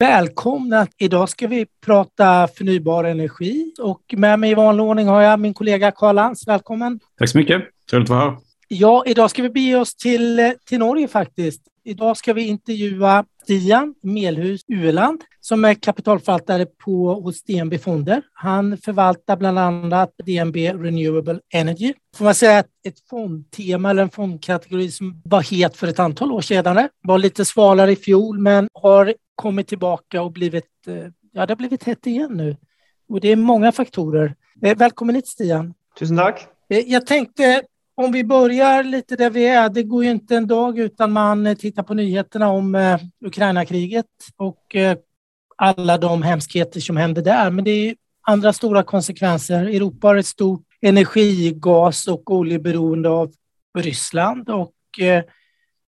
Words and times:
Välkomna! 0.00 0.86
Idag 0.98 1.28
ska 1.28 1.46
vi 1.46 1.66
prata 1.86 2.48
förnybar 2.48 3.04
energi 3.04 3.72
och 3.80 4.14
med 4.16 4.38
mig 4.38 4.50
i 4.50 4.54
vanlig 4.54 4.86
ordning 4.86 5.08
har 5.08 5.22
jag 5.22 5.40
min 5.40 5.54
kollega 5.54 5.90
Karl 5.90 6.14
Lantz. 6.14 6.48
Välkommen! 6.48 7.00
Tack 7.18 7.28
så 7.28 7.38
mycket! 7.38 7.62
Trevligt 7.90 8.10
att 8.10 8.16
vara 8.16 8.30
här. 8.30 8.38
Ja, 8.68 9.04
idag 9.06 9.30
ska 9.30 9.42
vi 9.42 9.50
bege 9.50 9.76
oss 9.76 9.96
till, 9.96 10.54
till 10.66 10.78
Norge 10.78 11.08
faktiskt. 11.08 11.62
Idag 11.84 12.16
ska 12.16 12.32
vi 12.32 12.46
intervjua 12.46 13.24
Stian 13.48 13.94
Melhus 14.02 14.60
Ueland 14.68 15.22
som 15.40 15.64
er 15.64 15.78
kapitalforvalter 15.80 16.66
på, 16.76 17.14
hos 17.24 17.40
DNB 17.42 17.78
Fonder. 17.80 18.20
Han 18.44 18.74
forvalter 18.84 19.38
bl.a. 19.40 19.52
annat 19.62 20.12
DNB 20.26 20.56
Renewable 20.76 21.40
Energy. 21.54 21.94
Får 22.16 22.24
man 22.24 22.36
si 22.36 22.50
at 22.52 22.68
Et 22.84 23.00
fondtema 23.10 23.90
eller 23.90 24.06
en 24.06 24.12
fondkategori 24.12 24.90
som 24.90 25.10
var 25.28 25.42
het 25.44 25.76
for 25.76 25.88
et 25.88 25.98
antal 26.00 26.30
år 26.32 26.44
siden, 26.44 26.88
Var 27.04 27.18
litt 27.18 27.40
svalare 27.44 27.92
i 27.92 27.96
fjol 27.96 28.38
men 28.38 28.68
har 28.82 29.12
kommet 29.36 29.68
tilbake 29.68 30.20
og 30.20 30.32
blivit, 30.32 30.70
eh, 30.86 31.10
ja, 31.32 31.46
det 31.46 31.50
har 31.50 31.56
blivit 31.56 31.84
hett 31.84 32.06
igjen 32.06 32.36
nu. 32.36 32.56
Og 33.10 33.20
det 33.20 33.32
er 33.32 33.36
mange 33.36 33.72
faktorer. 33.72 34.34
Velkommen 34.60 34.78
välkommen 34.78 35.14
hit 35.14 35.28
Stian. 35.28 35.74
Tusen 35.98 36.16
takk. 36.16 36.48
Jeg 36.68 36.88
jag 36.88 37.06
tänkte 37.06 37.62
om 37.98 38.12
vi 38.12 38.24
börjar 38.24 38.82
lite 38.82 39.16
där 39.16 39.30
vi 39.30 39.46
är. 39.46 39.68
Det 39.68 39.82
går 39.82 40.04
ju 40.04 40.10
inte 40.10 40.36
en 40.36 40.46
dag 40.46 40.78
utan 40.78 41.12
man 41.12 41.56
tittar 41.56 41.82
på 41.82 41.94
nyheterna 41.94 42.48
om 42.48 42.74
eh, 42.74 43.00
Ukraina-kriget 43.24 44.06
och 44.36 44.76
eh, 44.76 44.96
alla 45.56 45.98
de 45.98 46.22
hemskheter 46.22 46.80
som 46.80 46.96
händer 46.96 47.22
där. 47.22 47.50
Men 47.50 47.64
det 47.64 47.70
är 47.70 47.96
andra 48.22 48.52
stora 48.52 48.82
konsekvenser. 48.82 49.64
Europa 49.64 50.08
har 50.08 50.16
ett 50.16 50.26
stort 50.26 50.64
energi-, 50.80 51.52
gas 51.56 52.08
och 52.08 52.30
oljeberoende 52.30 53.08
av 53.08 53.32
Ryssland 53.78 54.48
och 54.48 55.00
eh, 55.00 55.24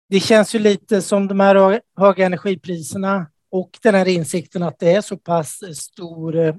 det 0.08 0.20
känns 0.20 0.54
ju 0.54 0.58
lite 0.58 1.02
som 1.02 1.28
de 1.28 1.40
här 1.40 1.80
höga 1.96 2.26
energipriserna 2.26 3.26
och 3.50 3.70
den 3.82 3.94
här 3.94 4.08
insikten 4.08 4.62
att 4.62 4.78
det 4.78 4.92
är 4.92 5.00
så 5.00 5.16
pass 5.16 5.60
stor 5.74 6.36
eh, 6.36 6.54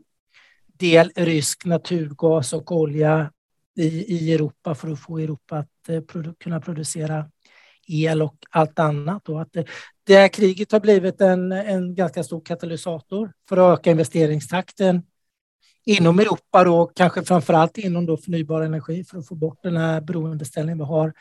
del 0.80 1.12
rysk 1.16 1.66
naturgas 1.66 2.54
och 2.54 2.72
olja 2.72 3.32
i, 3.76 4.16
i 4.16 4.34
Europa 4.34 4.76
för 4.76 4.92
att 4.92 5.00
få 5.00 5.20
Europa 5.20 5.58
att 5.58 5.90
eh, 5.90 6.02
produ 6.02 6.34
kunna 6.34 6.62
producera 6.62 7.26
el 7.88 8.22
och 8.22 8.36
allt 8.50 8.80
annat. 8.80 9.30
Och 9.30 9.42
att 9.42 9.54
det, 9.54 9.66
det 10.04 10.16
här 10.16 10.28
kriget 10.28 10.72
har 10.72 10.80
blivit 10.80 11.22
en, 11.22 11.52
en 11.52 11.96
ganska 11.96 12.24
stor 12.24 12.42
katalysator 12.42 13.34
för 13.50 13.58
att 13.58 13.80
öka 13.80 13.92
investeringstakten 13.92 15.04
inom 15.86 16.20
Europa 16.20 16.64
då, 16.64 16.92
kanske 16.96 17.24
framförallt 17.24 17.78
inom 17.78 18.06
då 18.06 18.18
förnybar 18.18 18.62
energi 18.62 19.04
för 19.04 19.18
att 19.18 19.28
få 19.28 19.36
bort 19.36 19.64
den 19.64 19.78
här 19.78 20.02
beroendeställningen 20.02 20.78
vi 20.78 20.84
har 20.84 21.14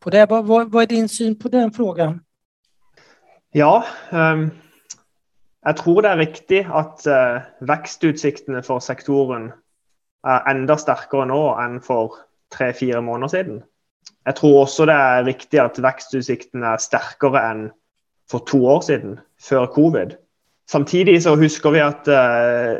på 0.00 0.10
det. 0.10 0.26
Vad, 0.26 0.70
vad 0.70 0.82
är 0.82 0.86
din 0.86 1.08
syn 1.08 1.38
på 1.38 1.48
den 1.48 1.72
frågan? 1.72 2.20
Ja, 3.52 3.84
um, 4.12 4.50
jeg 5.64 5.76
tror 5.76 6.02
det 6.02 6.10
er 6.10 6.20
riktig 6.20 6.66
at 6.68 7.06
uh, 7.06 7.40
vekstutsiktene 7.64 8.62
for 8.62 8.80
sektoren 8.80 9.52
enda 10.24 10.76
sterkere 10.80 11.26
nå 11.30 11.42
enn 11.62 11.78
for 11.84 12.18
tre-fire 12.54 13.02
måneder 13.04 13.34
siden. 13.34 13.60
Jeg 14.26 14.34
tror 14.34 14.62
også 14.62 14.86
det 14.88 14.94
er 14.94 15.26
riktig 15.26 15.60
at 15.62 15.78
vekstutsiktene 15.82 16.74
er 16.74 16.82
sterkere 16.82 17.42
enn 17.50 17.68
for 18.30 18.44
to 18.48 18.60
år 18.66 18.80
siden, 18.84 19.18
før 19.40 19.66
covid. 19.72 20.16
Samtidig 20.68 21.22
så 21.24 21.36
husker 21.36 21.72
vi 21.72 21.80
at 21.80 22.08
uh, 22.12 22.76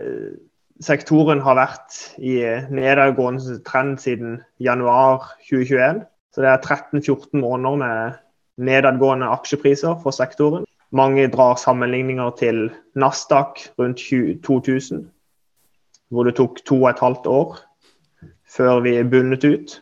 sektoren 0.84 1.41
har 1.41 1.56
vært 1.56 1.97
i 2.20 2.36
nedadgående 2.69 3.58
trend 3.64 3.97
siden 4.02 4.42
januar 4.61 5.30
2021. 5.48 6.02
Så 6.34 6.45
det 6.45 6.50
er 6.52 6.61
13-14 6.61 7.41
måneder 7.41 7.80
med 7.80 8.19
nedadgående 8.69 9.30
aksjepriser 9.33 9.97
for 10.02 10.12
sektoren. 10.12 10.67
Mange 10.92 11.28
drar 11.33 11.56
sammenligninger 11.61 12.30
til 12.39 12.69
Nasdaq 12.97 13.64
rundt 13.78 14.05
2000, 14.45 15.08
hvor 16.12 16.28
det 16.28 16.37
tok 16.39 16.61
to 16.67 16.81
og 16.83 16.91
et 16.92 17.03
halvt 17.03 17.27
år 17.31 17.59
før 18.48 18.81
vi 18.84 18.97
er 18.97 19.09
bundet 19.09 19.45
ut. 19.45 19.75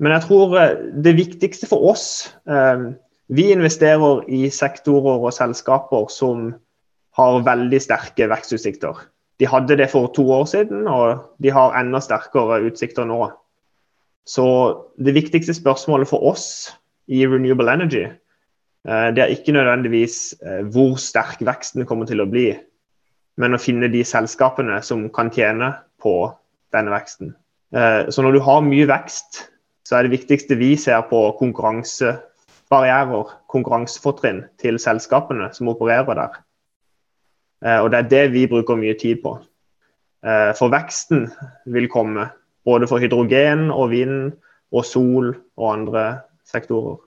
Men 0.00 0.12
jeg 0.16 0.26
tror 0.26 0.56
eh, 0.60 0.78
det 1.04 1.16
viktigste 1.16 1.68
for 1.68 1.90
oss 1.92 2.28
eh, 2.48 2.92
Vi 3.28 3.48
investerer 3.50 4.22
i 4.30 4.46
sektorer 4.54 5.18
og 5.18 5.34
selskaper 5.34 6.06
som 6.14 6.52
har 7.18 7.40
veldig 7.42 7.80
sterke 7.82 8.28
vekstutsikter. 8.30 9.00
De 9.40 9.48
hadde 9.50 9.76
det 9.80 9.88
for 9.90 10.06
to 10.14 10.22
år 10.30 10.44
siden, 10.46 10.86
og 10.86 11.24
de 11.42 11.50
har 11.50 11.74
enda 11.74 11.98
sterkere 12.00 12.60
utsikter 12.68 13.04
nå. 13.04 13.32
Så 14.26 14.46
det 15.02 15.16
viktigste 15.16 15.56
spørsmålet 15.58 16.06
for 16.08 16.22
oss 16.22 16.46
i 17.10 17.26
Renewable 17.26 17.72
Energy 17.72 18.06
Eh, 18.86 19.10
det 19.14 19.22
er 19.22 19.34
ikke 19.34 19.52
nødvendigvis 19.52 20.34
hvor 20.72 20.96
sterk 21.00 21.42
veksten 21.46 21.86
kommer 21.86 22.06
til 22.06 22.22
å 22.22 22.28
bli, 22.30 22.52
men 23.36 23.56
å 23.56 23.60
finne 23.60 23.90
de 23.92 24.02
selskapene 24.06 24.78
som 24.84 25.06
kan 25.14 25.30
tjene 25.32 25.72
på 26.02 26.14
denne 26.74 26.92
veksten. 26.92 27.34
Eh, 27.76 28.08
så 28.12 28.24
når 28.24 28.36
du 28.36 28.40
har 28.46 28.64
mye 28.64 28.88
vekst, 28.88 29.42
så 29.86 29.98
er 29.98 30.06
det 30.06 30.16
viktigste 30.16 30.58
vi 30.58 30.72
ser 30.80 31.04
på 31.10 31.20
konkurransebarrierer, 31.38 33.36
konkurransefortrinn 33.52 34.44
til 34.62 34.80
selskapene 34.82 35.52
som 35.54 35.70
opererer 35.70 36.18
der. 36.18 36.40
Og 37.80 37.86
det 37.90 37.98
er 37.98 38.08
det 38.10 38.24
vi 38.34 38.42
bruker 38.50 38.76
mye 38.76 38.92
tid 39.00 39.22
på. 39.22 39.30
For 40.58 40.68
veksten 40.70 41.24
vil 41.72 41.86
komme 41.88 42.26
både 42.66 42.88
for 42.90 43.00
hydrogen 43.00 43.70
og 43.70 43.90
vind 43.94 44.34
og 44.74 44.84
sol 44.84 45.30
og 45.56 45.72
andre 45.72 46.04
sektorer. 46.46 46.98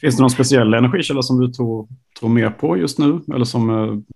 Fins 0.00 0.16
det 0.16 0.24
noen 0.24 0.32
spesielle 0.32 0.80
energikilder 0.80 1.24
som 1.24 1.38
du 1.40 1.46
tror, 1.52 1.84
tror 2.24 2.32
mer 2.32 2.50
på 2.50 2.76
just 2.76 2.98
nu? 2.98 3.20
Eller 3.34 3.44
som, 3.44 3.70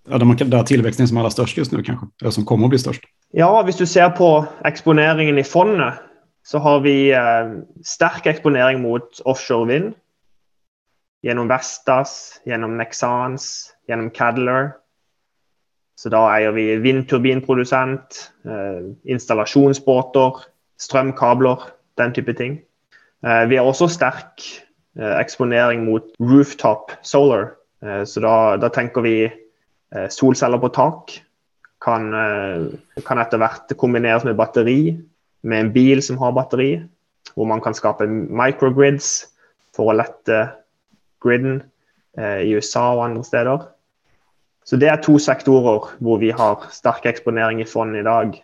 er 0.08 0.18
det 0.18 0.24
man, 0.24 0.36
der 0.36 0.62
tillväxten 0.62 1.04
är 1.04 1.06
som 1.06 1.16
allra 1.16 1.30
störst 1.30 1.56
just 1.56 1.72
nu 1.72 1.82
kanske? 1.82 2.06
Eller 2.20 2.30
som 2.30 2.44
kommer 2.44 2.64
att 2.64 2.70
bli 2.70 2.78
störst? 2.78 3.04
Ja, 3.32 3.62
hvis 3.62 3.76
du 3.76 3.86
ser 3.86 4.10
på 4.10 4.46
eksponeringen 4.64 5.38
i 5.38 5.44
fondet, 5.44 5.94
så 6.42 6.58
har 6.58 6.80
vi 6.80 7.12
eh, 7.12 7.52
sterk 7.84 8.26
eksponering 8.26 8.80
mot 8.82 9.20
offshore 9.24 9.66
vind. 9.68 9.94
Gjennom 11.22 11.48
Vestas, 11.48 12.40
gjennom 12.46 12.76
Nexans, 12.76 13.74
gjennom 13.88 14.10
Cadler. 14.10 14.72
Så 15.98 16.08
da 16.08 16.22
eier 16.30 16.54
vi 16.54 16.76
vindturbinprodusent, 16.80 18.32
eh, 18.46 18.80
installasjonsbåter, 19.04 20.40
strømkabler, 20.80 21.68
den 21.98 22.14
type 22.14 22.32
ting. 22.32 22.60
Eh, 23.26 23.44
vi 23.50 23.60
har 23.60 23.68
også 23.68 23.90
sterk 23.92 24.46
Eh, 24.98 25.18
eksponering 25.20 25.84
mot 25.84 26.02
rooftop 26.18 26.90
solar. 27.02 27.52
Eh, 27.84 28.04
så 28.04 28.22
da, 28.24 28.34
da 28.60 28.70
tenker 28.74 29.04
vi 29.04 29.16
eh, 29.26 30.08
solceller 30.12 30.60
på 30.62 30.72
tak. 30.74 31.16
Kan, 31.78 32.10
kan 33.06 33.20
etter 33.22 33.38
hvert 33.38 33.70
kombineres 33.78 34.24
med 34.26 34.34
batteri, 34.34 34.96
med 35.46 35.60
en 35.62 35.68
bil 35.70 36.00
som 36.02 36.18
har 36.18 36.34
batteri. 36.34 36.72
Hvor 37.38 37.46
man 37.46 37.62
kan 37.62 37.76
skape 37.76 38.08
microgrids 38.10 39.28
for 39.76 39.92
å 39.92 39.94
lette 39.94 40.40
griden 41.22 41.60
i 42.18 42.50
USA 42.56 42.82
og 42.96 43.04
andre 43.04 43.22
steder. 43.22 43.68
Så 44.66 44.76
det 44.76 44.90
er 44.90 44.98
to 45.00 45.20
sektorer 45.22 45.86
hvor 46.02 46.18
vi 46.18 46.32
har 46.34 46.66
sterk 46.74 47.06
eksponering 47.06 47.62
i 47.62 47.68
fond 47.68 47.94
i 47.96 48.02
dag. 48.02 48.34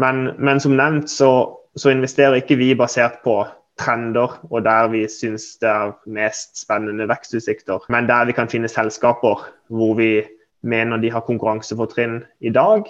Men, 0.00 0.30
men 0.38 0.60
som 0.60 0.74
nevnt 0.76 1.12
så, 1.12 1.30
så 1.76 1.92
investerer 1.92 2.40
ikke 2.40 2.58
vi 2.58 2.72
basert 2.78 3.20
på 3.24 3.42
trender, 3.78 4.38
og 4.50 4.64
der 4.64 4.88
vi 4.88 5.04
syns 5.10 5.56
det 5.60 5.68
er 5.68 5.92
mest 6.06 6.56
spennende 6.60 7.08
vekstutsikter. 7.08 7.84
Men 7.92 8.08
der 8.08 8.24
vi 8.24 8.32
kan 8.36 8.48
finne 8.48 8.68
selskaper 8.68 9.44
hvor 9.68 9.94
vi 9.98 10.22
mener 10.66 10.96
de 10.96 11.10
har 11.12 11.24
konkurransefortrinn 11.26 12.22
i 12.40 12.50
dag, 12.50 12.88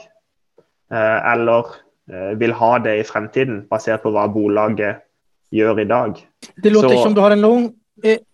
eh, 0.92 1.32
eller 1.32 1.74
eh, 2.10 2.38
vil 2.40 2.54
ha 2.54 2.76
det 2.78 3.00
i 3.00 3.08
fremtiden, 3.08 3.64
basert 3.70 4.04
på 4.04 4.14
hva 4.14 4.28
bolaget 4.32 5.02
gjør 5.54 5.82
i 5.82 5.88
dag. 5.90 6.14
Det 6.62 6.72
låter 6.72 6.96
Så, 6.96 7.02
som 7.02 7.14
du 7.14 7.20
har 7.20 7.30
en 7.30 7.44
lang 7.44 7.74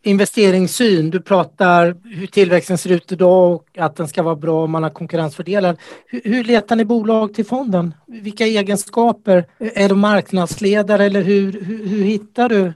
investeringssyn. 0.03 1.11
Du 1.11 1.21
pratar 1.21 1.97
hur 2.05 2.27
tillväxten 2.27 2.79
ser 2.79 2.93
ut 2.93 3.13
idag 3.13 3.55
och 3.55 3.67
att 3.79 3.97
den 3.97 4.09
ska 4.09 4.23
vara 4.23 4.37
bra 4.37 4.65
om 4.65 4.71
man 4.71 4.83
har 4.83 4.91
konkurrensfördelar. 4.91 5.77
Hur, 6.07 6.21
hur 6.25 6.45
letar 6.45 6.77
ni 6.77 6.85
bolag 6.85 7.35
till 7.35 7.47
fonden? 7.47 7.95
Vilka 8.07 8.45
egenskaper? 8.45 9.45
Är 9.59 9.89
du 9.89 9.95
marknadsledare 9.95 11.05
eller 11.05 11.23
hur, 11.23 11.53
hur, 11.53 11.87
hur 11.87 12.05
hittar 12.05 12.49
du? 12.49 12.73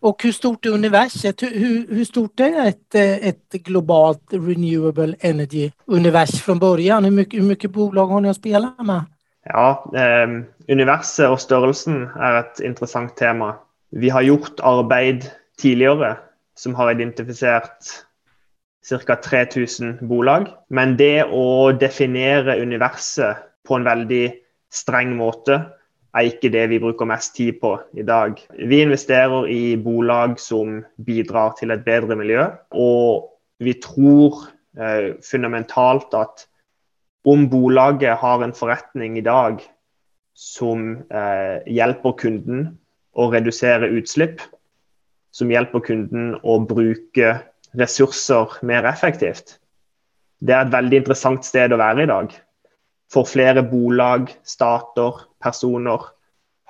Och 0.00 0.22
hur 0.22 0.32
stort 0.32 0.66
är 0.66 0.70
universet? 0.70 1.42
Hur, 1.42 1.94
hur, 1.94 2.04
stort 2.04 2.40
är 2.40 2.68
ett, 2.68 2.94
ett 2.94 3.52
globalt 3.52 4.22
renewable 4.30 5.14
energy-univers 5.20 6.40
från 6.42 6.58
början? 6.58 7.04
Hur 7.04 7.10
mycket, 7.10 7.40
hur 7.40 7.46
mycket 7.46 7.70
bolag 7.70 8.06
har 8.06 8.20
ni 8.20 8.28
att 8.28 8.36
spela 8.36 8.74
med? 8.78 9.02
Ja, 9.44 9.92
eh, 9.96 10.28
universet 10.68 11.28
og 11.28 11.40
størrelsen 11.40 12.06
er 12.16 12.38
et 12.40 12.60
interessant 12.64 13.16
tema. 13.16 13.54
Vi 13.92 14.08
har 14.08 14.22
gjort 14.22 14.60
arbeid 14.64 15.26
tidligere 15.60 16.16
som 16.58 16.74
har 16.78 16.92
identifisert 16.94 17.92
ca. 18.84 19.16
3000 19.16 19.98
bolag. 20.08 20.48
Men 20.68 20.96
det 20.96 21.24
å 21.24 21.72
definere 21.72 22.58
universet 22.60 23.48
på 23.64 23.78
en 23.78 23.86
veldig 23.86 24.26
streng 24.74 25.14
måte 25.16 25.60
er 26.14 26.28
ikke 26.30 26.52
det 26.54 26.68
vi 26.70 26.80
bruker 26.82 27.08
mest 27.10 27.34
tid 27.34 27.58
på 27.62 27.74
i 27.98 28.04
dag. 28.06 28.38
Vi 28.54 28.82
investerer 28.84 29.48
i 29.50 29.76
bolag 29.80 30.38
som 30.38 30.82
bidrar 31.02 31.56
til 31.58 31.74
et 31.74 31.84
bedre 31.86 32.16
miljø, 32.18 32.46
og 32.70 33.32
vi 33.58 33.74
tror 33.82 34.44
eh, 34.78 35.14
fundamentalt 35.24 36.14
at 36.14 36.46
om 37.24 37.48
bolaget 37.50 38.20
har 38.20 38.44
en 38.44 38.54
forretning 38.54 39.18
i 39.18 39.24
dag 39.24 39.62
som 40.38 41.04
eh, 41.08 41.64
hjelper 41.70 42.18
kunden 42.20 42.66
å 43.14 43.30
redusere 43.32 43.90
utslipp, 43.96 44.42
som 45.34 45.50
hjelper 45.50 45.82
kunden 45.84 46.34
å 46.42 46.60
bruke 46.62 47.34
ressurser 47.78 48.58
mer 48.62 48.86
effektivt. 48.86 49.58
Det 50.44 50.54
er 50.54 50.66
et 50.66 50.74
veldig 50.74 51.00
interessant 51.02 51.46
sted 51.46 51.72
å 51.74 51.80
være 51.80 52.04
i 52.04 52.10
dag. 52.10 52.34
For 53.12 53.26
flere 53.28 53.64
bolag, 53.66 54.30
stater, 54.46 55.24
personer 55.42 56.06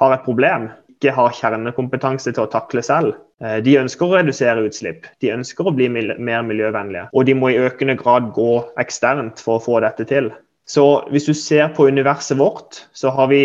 har 0.01 0.15
et 0.15 0.25
problem, 0.25 0.71
ikke 0.95 1.15
har 1.17 1.37
kjernekompetanse 1.37 2.33
til 2.33 2.45
å 2.45 2.51
takle 2.51 2.83
selv. 2.85 3.19
Eh, 3.43 3.59
de 3.65 3.77
ønsker 3.81 4.07
å 4.07 4.19
redusere 4.19 4.65
utslipp, 4.67 5.09
de 5.21 5.33
ønsker 5.35 5.69
å 5.69 5.75
bli 5.75 5.91
mer 5.91 6.47
miljøvennlige. 6.47 7.09
Og 7.13 7.29
de 7.29 7.37
må 7.39 7.53
i 7.53 7.61
økende 7.61 7.97
grad 8.01 8.33
gå 8.37 8.65
eksternt 8.81 9.43
for 9.43 9.59
å 9.59 9.65
få 9.65 9.81
dette 9.85 10.07
til. 10.09 10.33
Så 10.65 11.05
hvis 11.13 11.29
du 11.29 11.35
ser 11.37 11.69
på 11.77 11.89
universet 11.91 12.39
vårt, 12.41 12.87
så 12.97 13.13
har 13.13 13.29
vi 13.33 13.43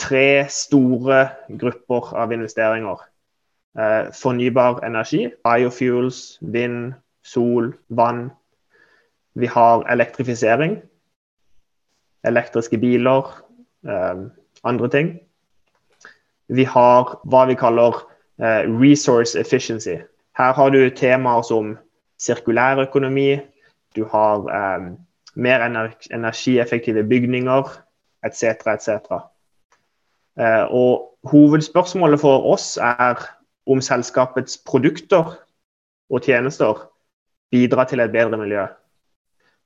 tre 0.00 0.46
store 0.52 1.22
grupper 1.60 2.12
av 2.16 2.32
investeringer. 2.36 3.00
Eh, 3.78 4.12
fornybar 4.12 4.84
energi, 4.84 5.30
biofuels, 5.44 6.38
vind, 6.40 6.92
sol, 7.22 7.74
vann. 7.88 8.30
Vi 9.34 9.46
har 9.46 9.84
elektrifisering. 9.92 10.82
Elektriske 12.24 12.78
biler, 12.78 13.44
eh, 13.88 14.16
andre 14.64 14.88
ting. 14.88 15.20
Vi 16.48 16.64
har 16.64 17.20
hva 17.24 17.46
vi 17.46 17.54
kaller 17.54 17.94
eh, 18.42 18.66
resource 18.66 19.38
efficiency. 19.38 19.96
Her 20.36 20.52
har 20.52 20.70
du 20.70 20.90
temaer 20.90 21.42
som 21.42 21.78
sirkulær 22.18 22.82
økonomi, 22.82 23.40
du 23.96 24.04
har 24.04 24.46
mer 25.34 25.60
energieffektive 26.10 27.02
bygninger 27.02 27.62
etc. 28.24 28.44
etc. 28.66 29.00
Og 30.70 31.16
hovedspørsmålet 31.24 32.20
for 32.20 32.52
oss 32.52 32.76
er 32.76 33.39
om 33.66 33.82
selskapets 33.84 34.58
produkter 34.66 35.34
og 36.10 36.24
tjenester 36.24 36.86
bidrar 37.50 37.88
til 37.90 38.02
et 38.02 38.12
bedre 38.12 38.38
miljø. 38.40 38.66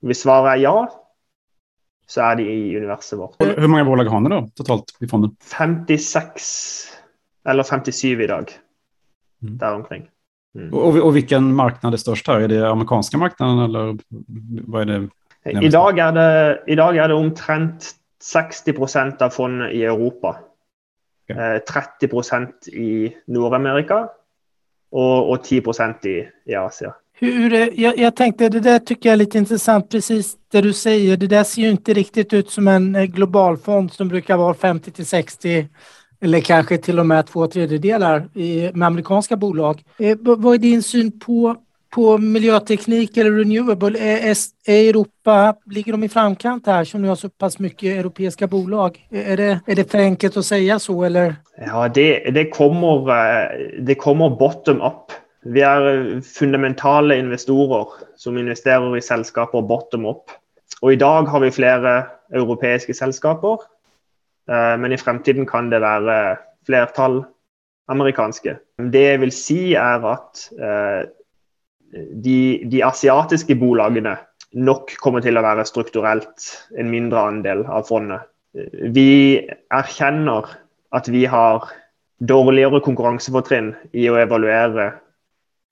Hvis 0.04 0.24
svaret 0.24 0.54
er 0.54 0.62
ja, 0.64 0.74
så 2.08 2.26
er 2.26 2.40
de 2.40 2.48
i 2.48 2.76
universet 2.76 3.18
vårt. 3.18 3.38
Hvor 3.40 3.70
mange 3.70 3.86
bolag 3.88 4.10
har 4.12 4.24
dere 4.26 4.42
totalt 4.58 4.92
i 5.00 5.08
fondet? 5.08 5.36
56 5.48 6.50
eller 7.48 7.64
57 7.64 8.04
i 8.04 8.28
dag. 8.28 8.52
Mm. 9.44 9.58
Der 9.60 9.76
omkring. 9.76 10.08
Mm. 10.54 10.70
Og, 10.72 11.00
og, 11.02 11.10
hvilken 11.16 11.50
marked 11.56 11.84
er 11.84 11.98
størst 11.98 12.28
her? 12.30 12.44
Er 12.44 12.48
det 12.52 12.62
amerikanske 12.64 13.18
markedet, 13.18 13.64
eller 13.66 13.96
hva 14.70 14.84
er 14.84 14.90
det? 14.90 15.00
I 15.44 15.68
dag 15.72 15.98
er 16.00 16.12
det, 16.16 16.28
I 16.72 16.76
dag 16.78 16.96
er 16.96 17.10
det 17.10 17.16
omtrent 17.16 17.90
60% 18.24 19.24
av 19.24 19.34
fondet 19.34 19.74
i 19.76 19.82
Europa. 19.84 20.38
Okay. 21.30 21.60
30 21.60 22.08
eh, 22.32 22.80
i 22.80 23.16
Nord-Amerika 23.26 24.06
og, 24.92 25.30
og 25.30 25.44
10 25.44 25.62
i, 26.04 26.18
i 26.46 26.54
Asia. 26.54 26.92
Hur, 27.16 27.80
jag, 27.80 27.98
jag, 27.98 28.16
tänkte, 28.16 28.48
det 28.48 28.60
där 28.60 28.78
tycker 28.78 29.08
jag 29.08 29.12
är 29.12 29.16
lite 29.16 29.38
intressant, 29.38 29.90
precis 29.90 30.36
det 30.52 30.60
du 30.60 30.72
säger. 30.72 31.16
Det 31.16 31.26
där 31.26 31.44
ser 31.44 31.62
ju 31.62 31.70
inte 31.70 31.92
riktigt 31.92 32.32
ut 32.32 32.50
som 32.50 32.68
en 32.68 32.92
global 32.92 33.08
globalfond 33.08 33.92
som 33.92 34.08
brukar 34.08 34.36
vara 34.36 34.54
50 34.54 34.90
till 34.90 35.06
60 35.06 35.68
eller 36.20 36.40
kanske 36.40 36.78
till 36.78 36.98
och 36.98 37.06
med 37.06 37.26
två 37.26 37.46
tredjedelar 37.46 38.28
i, 38.34 38.70
med 38.74 38.86
amerikanska 38.86 39.36
bolag. 39.36 39.84
Eh, 39.98 40.18
vad 40.20 40.54
är 40.54 40.58
din 40.58 40.82
syn 40.82 41.20
på, 41.20 41.56
på 41.94 42.18
miljöteknik 42.18 43.16
eller 43.16 43.30
renewable? 43.30 43.98
Är, 43.98 44.36
är 44.66 44.88
Europa, 44.88 45.54
ligger 45.66 45.92
de 45.92 46.04
i 46.04 46.08
framkant 46.08 46.66
här 46.66 46.84
som 46.84 47.02
nu 47.02 47.08
har 47.08 47.16
så 47.16 47.28
pass 47.28 47.58
mycket 47.58 47.98
europeiska 47.98 48.46
bolag? 48.46 49.06
Är 49.10 49.36
det, 49.36 49.60
är 49.66 49.74
det 49.74 49.90
för 49.90 49.98
enkelt 49.98 50.36
att 50.36 50.44
säga 50.44 50.78
så 50.78 51.04
eller? 51.04 51.34
Ja, 51.66 51.88
det, 51.88 52.30
det, 52.30 52.50
kommer, 52.50 53.10
eh, 53.10 53.48
det 53.80 53.94
kommer 53.94 54.30
bottom 54.30 54.80
up. 54.80 55.12
Vi 55.44 55.60
er 55.60 56.20
fundamentale 56.20 57.18
investorer 57.18 57.86
som 58.16 58.38
investerer 58.38 58.96
i 58.96 59.02
selskaper 59.02 59.62
bottom 59.62 60.06
up. 60.06 60.30
Og 60.82 60.92
i 60.92 60.96
dag 60.96 61.28
har 61.28 61.40
vi 61.40 61.50
flere 61.50 62.02
europeiske 62.32 62.94
selskaper, 62.94 63.60
eh, 64.50 64.76
men 64.80 64.92
i 64.92 64.98
fremtiden 64.98 65.46
kan 65.46 65.70
det 65.70 65.82
være 65.84 66.36
flertall 66.66 67.22
amerikanske. 67.88 68.56
Det 68.78 69.02
jeg 69.02 69.20
vil 69.20 69.32
si, 69.32 69.60
er 69.74 70.08
at 70.14 70.48
eh, 70.58 71.04
de, 71.94 72.38
de 72.70 72.82
asiatiske 72.86 73.56
bolagene 73.60 74.16
nok 74.54 74.96
kommer 75.02 75.24
til 75.24 75.38
å 75.38 75.44
være 75.44 75.66
strukturelt 75.66 76.50
en 76.78 76.90
mindre 76.90 77.22
andel 77.30 77.64
av 77.66 77.88
fondet. 77.88 78.26
Vi 78.94 79.42
erkjenner 79.74 80.52
at 80.94 81.08
vi 81.10 81.24
har 81.26 81.66
dårligere 82.22 82.78
konkurransefortrinn 82.84 83.72
i 83.98 84.06
å 84.10 84.20
evaluere 84.22 84.92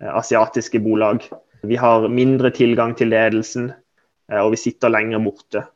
Eh, 0.03 0.17
asiatiske 0.17 0.81
bolag. 0.81 1.31
Vi 1.63 1.77
har 1.77 2.09
mindre 2.09 2.51
tilgang 2.51 2.95
til 2.99 3.13
ledelsen, 3.13 3.73
eh, 4.33 4.41
og 4.41 4.51
vi 4.51 4.57
sitter 4.57 4.91
lenger 4.91 5.23
borte. 5.23 5.67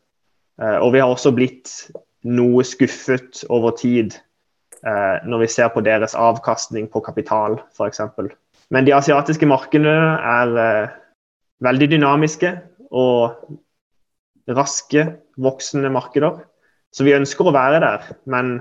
Eh, 0.60 0.78
og 0.82 0.92
vi 0.92 1.00
har 1.00 1.08
også 1.08 1.34
blitt 1.34 1.90
noe 2.24 2.64
skuffet 2.64 3.44
over 3.50 3.76
tid 3.76 4.20
når 4.86 5.40
vi 5.40 5.46
ser 5.50 5.70
på 5.72 5.80
deres 5.82 6.12
avkastning 6.14 6.84
på 6.92 7.00
kapital, 7.02 7.56
f.eks. 7.74 7.98
Men 8.74 8.86
de 8.86 8.94
asiatiske 8.96 9.46
markedene 9.46 10.16
er 10.18 10.94
veldig 11.62 11.88
dynamiske 11.92 12.50
og 12.90 13.36
raske, 14.50 15.06
voksende 15.42 15.90
markeder. 15.94 16.40
Så 16.94 17.06
vi 17.06 17.14
ønsker 17.16 17.48
å 17.48 17.54
være 17.54 17.80
der, 17.82 18.10
men 18.30 18.58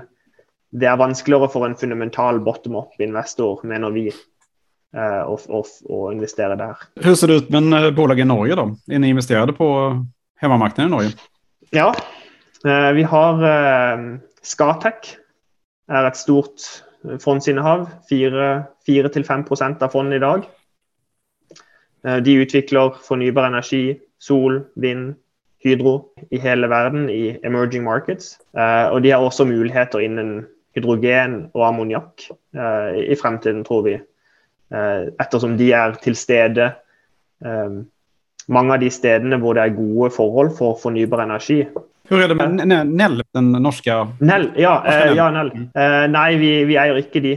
det 0.76 0.88
er 0.90 0.98
vanskeligere 1.00 1.48
for 1.52 1.66
en 1.66 1.76
fundamental 1.78 2.40
bottom 2.44 2.76
up-investor, 2.80 3.62
mener 3.68 3.94
vi, 3.94 4.08
å, 4.96 5.36
å, 5.36 5.62
å, 5.62 6.00
investere 6.12 6.58
der. 6.58 6.82
Hvordan 7.00 7.18
ser 7.20 7.32
det 7.32 7.38
ut 7.40 7.54
med 7.54 7.70
en 7.70 7.94
bolag 7.96 8.20
i 8.20 8.28
Norge 8.28 8.58
da? 8.58 8.66
Er 8.90 9.02
ni 9.02 9.12
investerte 9.14 9.54
på 9.56 9.68
hjemmemarkedet 10.42 10.88
i 10.88 10.92
Norge? 10.92 11.30
Ja, 11.74 11.90
eh, 12.66 12.90
vi 12.98 13.06
har 13.08 13.46
eh, 13.50 14.04
Skatec. 14.44 15.16
er 15.86 16.08
et 16.08 16.18
stort 16.18 16.66
fondsinnehav. 17.22 17.86
4-5% 18.10 19.82
av 19.82 19.92
fondet 19.92 20.16
i 20.16 20.24
dag. 20.24 20.48
De 22.22 22.34
utvikler 22.38 22.98
fornybar 23.02 23.48
energi, 23.48 23.96
sol, 24.22 24.60
vind, 24.78 25.16
hydro 25.64 25.96
i 26.30 26.38
hele 26.38 26.68
verden 26.70 27.08
i 27.10 27.38
emerging 27.42 27.82
markets. 27.82 28.36
Og 28.54 29.00
de 29.02 29.10
har 29.10 29.24
også 29.24 29.48
muligheter 29.48 30.04
innen 30.04 30.44
hydrogen 30.76 31.48
og 31.56 31.64
ammoniakk 31.66 32.28
i 33.02 33.16
fremtiden, 33.18 33.64
tror 33.66 33.82
vi. 33.88 33.96
Eh, 34.74 35.12
ettersom 35.22 35.54
de 35.58 35.68
er 35.78 35.94
til 36.02 36.16
stede 36.18 36.64
eh, 37.44 37.74
mange 38.50 38.74
av 38.74 38.80
de 38.82 38.88
stedene 38.90 39.38
hvor 39.38 39.54
det 39.54 39.62
er 39.62 39.76
gode 39.76 40.10
forhold 40.14 40.50
for 40.58 40.78
fornybar 40.80 41.22
energi. 41.22 41.60
Hvordan 42.08 42.22
er 42.24 42.32
det 42.32 42.38
med 42.38 42.94
Nell, 42.94 43.20
den 43.34 43.50
norske? 43.62 43.98
Nell, 44.20 44.48
ja, 44.60 44.78
eh, 44.86 45.12
ja 45.18 45.26
Nell. 45.34 45.52
nei, 46.12 46.30
vi, 46.40 46.52
vi, 46.68 46.78
eier 46.80 47.00
ikke 47.00 47.22
de. 47.24 47.36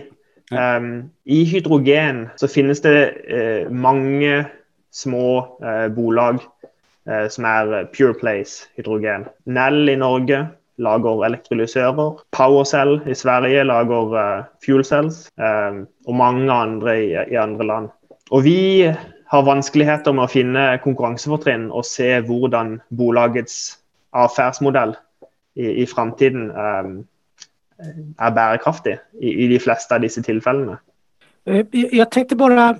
Um, 0.49 1.11
I 1.29 1.43
hydrogen 1.45 2.23
så 2.41 2.49
finnes 2.49 2.81
det 2.81 2.95
uh, 3.29 3.69
mange 3.69 4.47
små 4.89 5.59
uh, 5.61 5.87
bolag 5.93 6.39
uh, 6.41 7.27
som 7.29 7.45
er 7.45 7.89
Pure 7.93 8.15
Place 8.17 8.65
hydrogen. 8.77 9.27
Nell 9.45 9.89
i 9.93 9.97
Norge, 9.99 10.47
lager 10.79 11.25
elektrolysører. 11.27 12.23
PowerCell 12.35 12.99
i 13.09 13.15
Sverige 13.17 13.65
lager 13.67 14.15
uh, 14.15 14.47
fuel 14.65 14.85
cells, 14.85 15.27
uh, 15.41 15.83
og 16.07 16.15
mange 16.15 16.51
andre 16.53 16.97
i, 16.97 17.13
i, 17.27 17.37
andre 17.39 17.67
land. 17.67 17.89
Og 18.31 18.43
vi 18.45 18.59
har 19.29 19.45
vanskeligheter 19.45 20.15
med 20.15 20.25
å 20.25 20.31
finne 20.31 20.65
konkurransefortrinn 20.83 21.69
og 21.69 21.85
se 21.85 22.09
hvordan 22.25 22.79
bolagets 22.97 23.78
atferdsmodell 24.11 24.95
i, 25.55 25.81
i 25.83 25.85
framtiden 25.85 26.49
um, 26.51 26.93
er 28.19 28.35
bærekraftig 28.35 28.97
i, 29.21 29.31
i, 29.31 29.47
de 29.47 29.59
fleste 29.59 29.95
av 29.95 30.03
disse 30.03 30.23
tilfellene. 30.25 30.77
Jeg 31.45 32.07
tenkte 32.11 32.37
bare, 32.37 32.75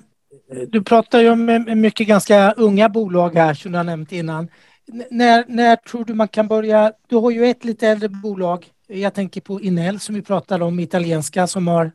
Du 0.72 0.82
prater 0.86 1.24
jo 1.24 1.32
om 1.32 1.40
mye 1.42 2.04
ganske 2.06 2.36
unge 2.62 2.88
bolag 2.92 3.34
her, 3.34 3.54
som 3.54 3.72
du 3.72 3.78
har 3.78 3.86
nevnt 3.86 4.12
innan 4.12 4.50
Når, 4.86 5.44
når 5.48 5.76
tror 5.86 6.04
du 6.04 6.14
man 6.14 6.28
kan 6.28 6.48
börja? 6.48 6.92
Du 7.08 7.16
har 7.16 7.30
jo 7.30 7.44
et 7.44 7.64
litt 7.64 7.82
eldre 7.82 8.08
bolag. 8.08 8.66
jeg 8.88 9.14
tenker 9.14 9.40
på 9.40 9.60
Inel 9.60 10.00
som 10.00 10.14
vi 10.14 10.22
pratet 10.22 10.62
om, 10.62 10.80
italienska, 10.80 11.46
som 11.46 11.66
har 11.68 11.92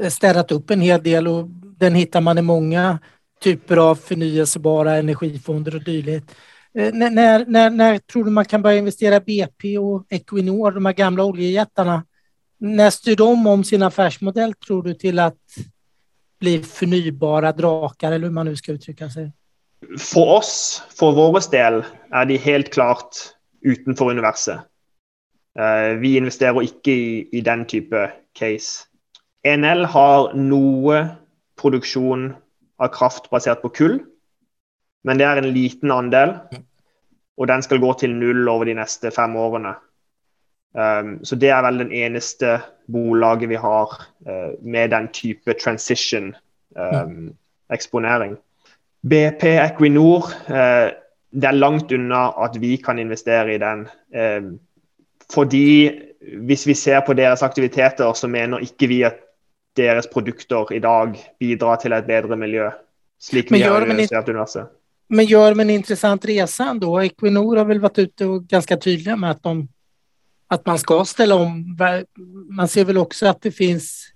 eh, 0.00 0.10
städat 0.10 0.52
upp 0.52 0.70
en 0.70 0.80
hel 0.80 1.02
del 1.02 1.26
og 1.26 1.48
den 1.78 1.94
hittar 1.94 2.20
man 2.20 2.38
i 2.38 2.42
mange 2.42 2.98
typer 3.42 3.76
av 3.76 3.94
förnyelsebara 3.94 4.96
energifonder 4.96 5.76
og 5.76 5.84
dylikt. 5.84 6.34
Eh, 6.76 6.94
när, 6.94 7.46
när, 7.46 7.70
när 7.70 7.98
tror 7.98 8.24
du 8.24 8.30
man 8.30 8.44
kan 8.44 8.62
börja 8.62 8.78
investera 8.78 9.20
BP 9.20 9.78
och 9.78 10.06
Equinor, 10.08 10.70
de 10.70 10.86
här 10.86 10.92
gamla 10.92 11.24
oljejättarna? 11.24 12.04
När 12.58 12.90
styr 12.90 13.16
de 13.16 13.46
om 13.46 13.64
sin 13.64 13.82
affärsmodell 13.82 14.54
tror 14.54 14.82
du 14.82 14.94
till 14.94 15.18
att 15.18 15.38
bli 16.40 16.62
förnybara 16.62 17.52
drakar 17.52 18.12
eller 18.12 18.26
hur 18.26 18.34
man 18.34 18.46
nu 18.46 18.56
ska 18.56 18.72
uttrycka 18.72 19.10
sig? 19.10 19.32
For 19.98 20.36
oss, 20.38 20.82
for 20.94 21.12
vår 21.12 21.50
del, 21.50 21.84
er 22.12 22.24
de 22.24 22.36
helt 22.36 22.72
klart 22.72 23.16
utenfor 23.62 24.10
universet. 24.10 24.60
Uh, 25.58 26.00
vi 26.00 26.16
investerer 26.16 26.62
ikke 26.62 26.92
i, 26.92 27.28
i, 27.32 27.40
den 27.40 27.64
type 27.64 28.10
case. 28.38 28.84
NL 29.46 29.84
har 29.84 30.34
noe 30.34 31.06
produksjon 31.60 32.34
av 32.78 32.88
kraft 32.92 33.30
basert 33.30 33.62
på 33.62 33.68
kull, 33.68 34.00
men 35.06 35.18
det 35.18 35.26
er 35.26 35.36
en 35.40 35.54
liten 35.54 35.90
andel. 35.94 36.30
Og 37.36 37.48
den 37.48 37.62
skal 37.62 37.80
gå 37.80 37.92
til 38.00 38.10
null 38.16 38.48
over 38.48 38.64
de 38.68 38.74
neste 38.78 39.10
fem 39.14 39.36
årene. 39.36 39.74
Um, 40.76 41.24
så 41.24 41.36
det 41.40 41.48
er 41.52 41.62
vel 41.64 41.78
den 41.80 41.92
eneste 41.92 42.60
bolaget 42.92 43.48
vi 43.48 43.54
har 43.60 43.88
uh, 44.28 44.52
med 44.60 44.88
den 44.92 45.08
type 45.08 45.54
transition-eksponering. 45.62 48.32
Um, 48.32 48.38
BP 49.08 49.44
Equinor 49.44 50.22
uh, 50.50 50.90
det 51.36 51.44
er 51.44 51.52
langt 51.52 51.92
unna 51.92 52.30
at 52.44 52.60
vi 52.60 52.76
kan 52.76 52.98
investere 52.98 53.54
i 53.54 53.58
den. 53.58 53.88
Um, 54.12 54.60
fordi 55.32 55.90
hvis 56.44 56.66
vi 56.66 56.74
ser 56.74 57.00
på 57.06 57.12
deres 57.12 57.42
aktiviteter, 57.42 58.12
så 58.12 58.28
mener 58.28 58.58
ikke 58.58 58.86
vi 58.86 59.02
at 59.02 59.14
deres 59.76 60.06
produkter 60.12 60.72
i 60.72 60.78
dag 60.78 61.12
bidrar 61.38 61.76
til 61.76 61.92
et 61.92 62.06
bedre 62.06 62.36
miljø. 62.36 62.70
Slik 63.20 63.52
vi 63.52 63.60
har 63.60 63.84
investert 63.84 64.28
universet. 64.28 64.66
Men 65.08 65.26
gjør 65.26 65.54
de 65.54 65.60
en 65.60 65.70
intressant 65.70 66.24
resa 66.24 66.70
ändå? 66.70 66.96
Equinor 67.04 67.56
har 67.60 67.68
vel 67.68 67.80
vært 67.82 67.98
ute 67.98 68.26
og 68.26 68.46
ganske 68.50 68.76
tydliga 68.76 69.16
med 69.16 69.30
at, 69.30 69.42
de, 69.42 69.68
att 70.48 70.66
man 70.66 70.78
skal 70.78 71.06
ställa 71.06 71.34
om. 71.34 71.76
Man 72.50 72.68
ser 72.68 72.84
vel 72.84 72.98
også 72.98 73.28
at 73.30 73.42
det 73.42 73.52
finns 73.54 74.12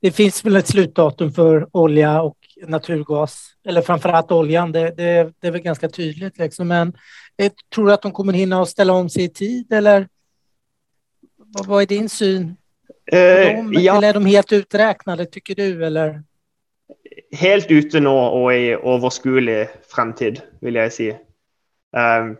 det 0.00 0.12
finns 0.12 0.44
väl 0.44 0.56
ett 0.56 0.68
slutdatum 0.68 1.32
for 1.32 1.68
olja 1.76 2.22
og 2.22 2.36
naturgas, 2.66 3.38
eller 3.66 3.82
framförallt 3.82 4.32
oljan, 4.32 4.72
det, 4.72 4.90
det, 4.90 5.32
det 5.40 5.46
är 5.46 5.50
väl 5.50 5.60
ganska 5.60 5.88
tydligt. 5.88 6.38
Liksom. 6.38 6.68
Men 6.68 6.92
jag 7.36 7.52
tror 7.74 7.92
att 7.92 8.02
de 8.02 8.12
kommer 8.12 8.32
hinna 8.32 8.62
att 8.62 8.68
ställa 8.68 8.92
om 8.92 9.08
sig 9.08 9.24
i 9.24 9.28
tid, 9.28 9.72
eller 9.72 10.08
vad, 11.36 11.66
vad 11.66 11.82
är 11.82 11.86
din 11.86 12.08
syn? 12.08 12.56
Uh, 13.12 13.18
ja. 13.72 13.96
Eller 13.96 14.08
er 14.08 14.14
de 14.14 14.26
helt 14.26 14.52
uträknade, 14.52 15.26
tycker 15.26 15.54
du? 15.54 15.86
Eller? 15.86 16.22
Helt 17.38 17.70
ute 17.70 18.00
nå 18.00 18.14
og 18.14 18.52
i 18.54 18.74
overskuelig 18.76 19.66
fremtid, 19.92 20.40
vil 20.64 20.78
jeg 20.80 20.92
si. 20.94 21.08
Um, 21.92 22.36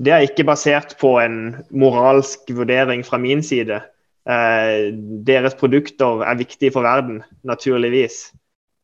det 0.00 0.12
er 0.12 0.24
ikke 0.26 0.46
basert 0.48 0.96
på 1.00 1.18
en 1.20 1.56
moralsk 1.70 2.48
vurdering 2.56 3.04
fra 3.06 3.20
min 3.20 3.42
side. 3.42 3.82
Uh, 4.24 4.90
deres 5.26 5.54
produkter 5.54 6.24
er 6.24 6.40
viktige 6.40 6.72
for 6.72 6.82
verden, 6.82 7.22
naturligvis. 7.44 8.32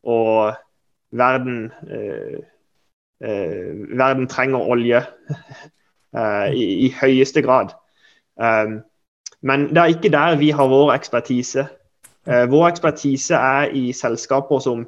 Og 0.05 0.53
verden 1.11 1.73
uh, 1.89 2.39
uh, 3.25 3.99
Verden 3.99 4.29
trenger 4.29 4.59
olje 4.59 5.03
i, 6.55 6.65
i, 6.87 6.95
høyeste 7.01 7.43
grad. 7.43 7.75
Um, 8.37 8.81
men 9.43 9.69
det 9.69 9.79
er 9.79 9.93
ikke 9.95 10.13
der 10.13 10.37
vi 10.37 10.51
har 10.51 10.69
vår 10.69 10.93
ekspertise. 10.95 11.67
Vår 12.31 12.69
ekspertise 12.69 13.35
er 13.35 13.73
i 13.75 13.91
selskaper 13.97 14.61
som 14.63 14.85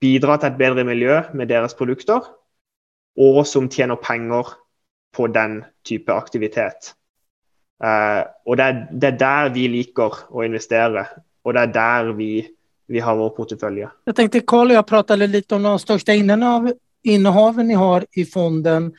bidrar 0.00 0.40
til 0.40 0.50
et 0.50 0.58
bedre 0.58 0.84
miljø 0.84 1.20
med 1.32 1.48
deres 1.48 1.74
produkter, 1.76 2.24
og 3.16 3.46
som 3.46 3.68
tjener 3.72 4.00
penger 4.00 4.54
på 5.16 5.26
den 5.26 5.60
type 5.84 6.12
aktivitet. 6.12 6.94
Uh, 7.80 8.22
og 8.46 8.56
det 8.60 8.64
er, 8.64 8.80
det 8.92 9.08
er, 9.08 9.18
der 9.20 9.52
vi 9.54 9.66
liker 9.72 10.24
å 10.30 10.44
investere, 10.44 11.06
og 11.44 11.56
det 11.56 11.62
er 11.62 11.72
der 11.74 12.10
vi, 12.16 12.32
vi 12.88 13.00
har 13.00 13.16
vår 13.16 13.32
portefølje. 13.36 13.88
Jeg 14.06 14.16
tenkte 14.16 14.44
Carl 14.44 14.68
og 14.68 14.76
jeg 14.76 14.88
pratet 14.88 15.22
litt 15.22 15.52
om 15.56 15.64
de 15.64 15.76
største 15.80 16.16
innehavene 16.16 16.76
dere 17.00 17.78
har 17.80 18.04
i 18.20 18.26
fonden. 18.28 18.90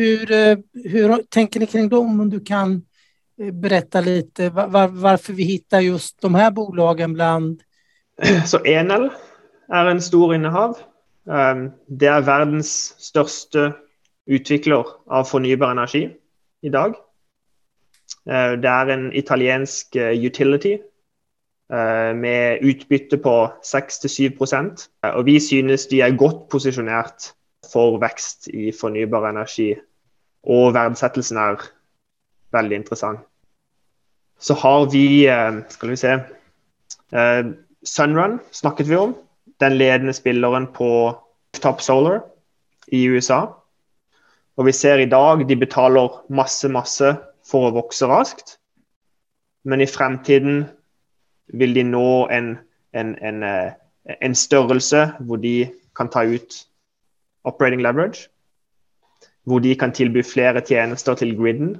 Hvordan 0.00 1.26
tenker 1.28 1.60
dere 1.60 1.68
kring 1.68 1.90
dem, 1.92 2.20
om 2.20 2.30
du 2.32 2.40
kan 2.40 2.78
berette 3.40 4.02
litt 4.04 4.42
var, 4.52 4.90
hvorfor 4.92 5.36
vi 5.36 5.46
hittar 5.54 5.84
just 5.84 6.18
de 6.22 6.30
her 6.34 6.50
bolagen 6.54 7.14
blant 7.16 7.62
Så 8.50 8.60
Enel 8.68 9.08
er 9.72 9.88
en 9.88 10.00
stor 10.04 10.34
innehav. 10.36 10.74
Um, 11.24 11.70
det 11.88 12.08
er 12.10 12.26
verdens 12.26 12.72
største 13.00 13.70
utvikler 14.30 14.88
av 15.08 15.28
fornybar 15.30 15.72
energi 15.72 16.04
i 16.62 16.72
dag. 16.72 16.94
Eh, 18.26 18.54
det 18.60 18.70
er 18.70 18.92
en 18.92 19.10
italiensk 19.16 19.96
eh, 19.96 20.12
utility 20.26 20.74
eh, 21.72 22.12
med 22.16 22.64
utbytte 22.66 23.18
på 23.22 23.34
6-7% 23.64 24.88
Og 25.14 25.26
vi 25.26 25.40
synes 25.40 25.86
de 25.86 26.00
er 26.00 26.16
godt 26.16 26.48
posisjonert 26.50 27.32
for 27.72 27.98
vekst 28.02 28.48
i 28.48 28.72
fornybar 28.80 29.30
energi. 29.30 29.74
Og 30.42 30.74
verdsettelsen 30.74 31.36
er 31.36 31.62
veldig 32.52 32.76
interessant. 32.76 33.20
Så 34.40 34.54
har 34.56 34.86
vi 34.92 35.28
Skal 35.68 35.90
vi 35.90 35.96
se 35.96 36.14
Sunrun 37.84 38.38
snakket 38.50 38.88
vi 38.88 38.96
om. 38.96 39.14
Den 39.60 39.76
ledende 39.76 40.12
spilleren 40.16 40.66
på 40.72 41.16
Top 41.60 41.80
Solar 41.80 42.22
i 42.92 43.04
USA. 43.08 43.46
Og 44.56 44.66
vi 44.66 44.72
ser 44.72 44.98
i 44.98 45.08
dag 45.08 45.48
de 45.48 45.56
betaler 45.56 46.20
masse, 46.28 46.68
masse 46.68 47.14
for 47.46 47.68
å 47.68 47.74
vokse 47.74 48.08
raskt. 48.08 48.58
Men 49.64 49.80
i 49.80 49.88
fremtiden 49.88 50.64
vil 51.56 51.74
de 51.74 51.84
nå 51.84 52.26
en, 52.32 52.54
en, 52.92 53.14
en, 53.24 53.42
eh, 53.42 53.72
en 54.20 54.36
størrelse 54.36 55.06
hvor 55.20 55.40
de 55.40 55.70
kan 55.96 56.10
ta 56.12 56.24
ut 56.28 56.60
operating 57.44 57.82
leverage. 57.84 58.28
Hvor 59.48 59.64
de 59.64 59.74
kan 59.76 59.92
tilby 59.96 60.22
flere 60.24 60.60
tjenester 60.60 61.16
til 61.16 61.36
griden. 61.38 61.78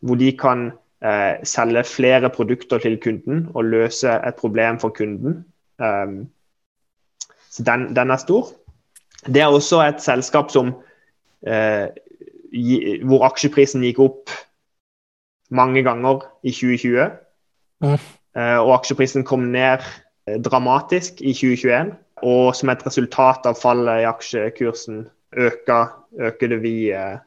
Hvor 0.00 0.16
de 0.16 0.32
kan 0.36 0.70
eh, 1.04 1.42
selge 1.44 1.84
flere 1.84 2.30
produkter 2.30 2.78
til 2.78 3.00
kunden 3.02 3.48
og 3.54 3.64
løse 3.64 4.12
et 4.12 4.38
problem 4.38 4.80
for 4.80 4.94
kunden. 4.96 5.44
Um, 5.78 6.30
så 7.50 7.62
den, 7.62 7.96
den, 7.96 8.10
er 8.10 8.16
stor. 8.16 8.46
Det 9.26 9.42
er 9.42 9.46
også 9.46 9.82
et 9.82 10.02
selskap 10.02 10.50
som 10.50 10.74
eh, 11.46 11.88
hvor 13.04 13.26
aksjeprisen 13.26 13.84
gikk 13.84 14.00
opp 14.02 14.32
mange 15.52 15.82
ganger 15.84 16.24
i 16.42 16.52
2020. 16.52 17.10
Mm. 17.82 17.98
Eh, 18.36 18.58
og 18.58 18.74
aksjeprisen 18.78 19.24
kom 19.28 19.50
ned 19.52 19.84
eh, 20.28 20.38
dramatisk 20.40 21.20
i 21.20 21.34
2021. 21.36 21.92
Og 22.22 22.54
som 22.54 22.70
et 22.70 22.86
resultat 22.86 23.48
av 23.50 23.58
fallet 23.58 24.02
i 24.02 24.08
aksjekursen 24.08 25.04
øker 25.32 26.48
det 26.52 26.60
vi 26.62 26.76
eh, 26.94 27.18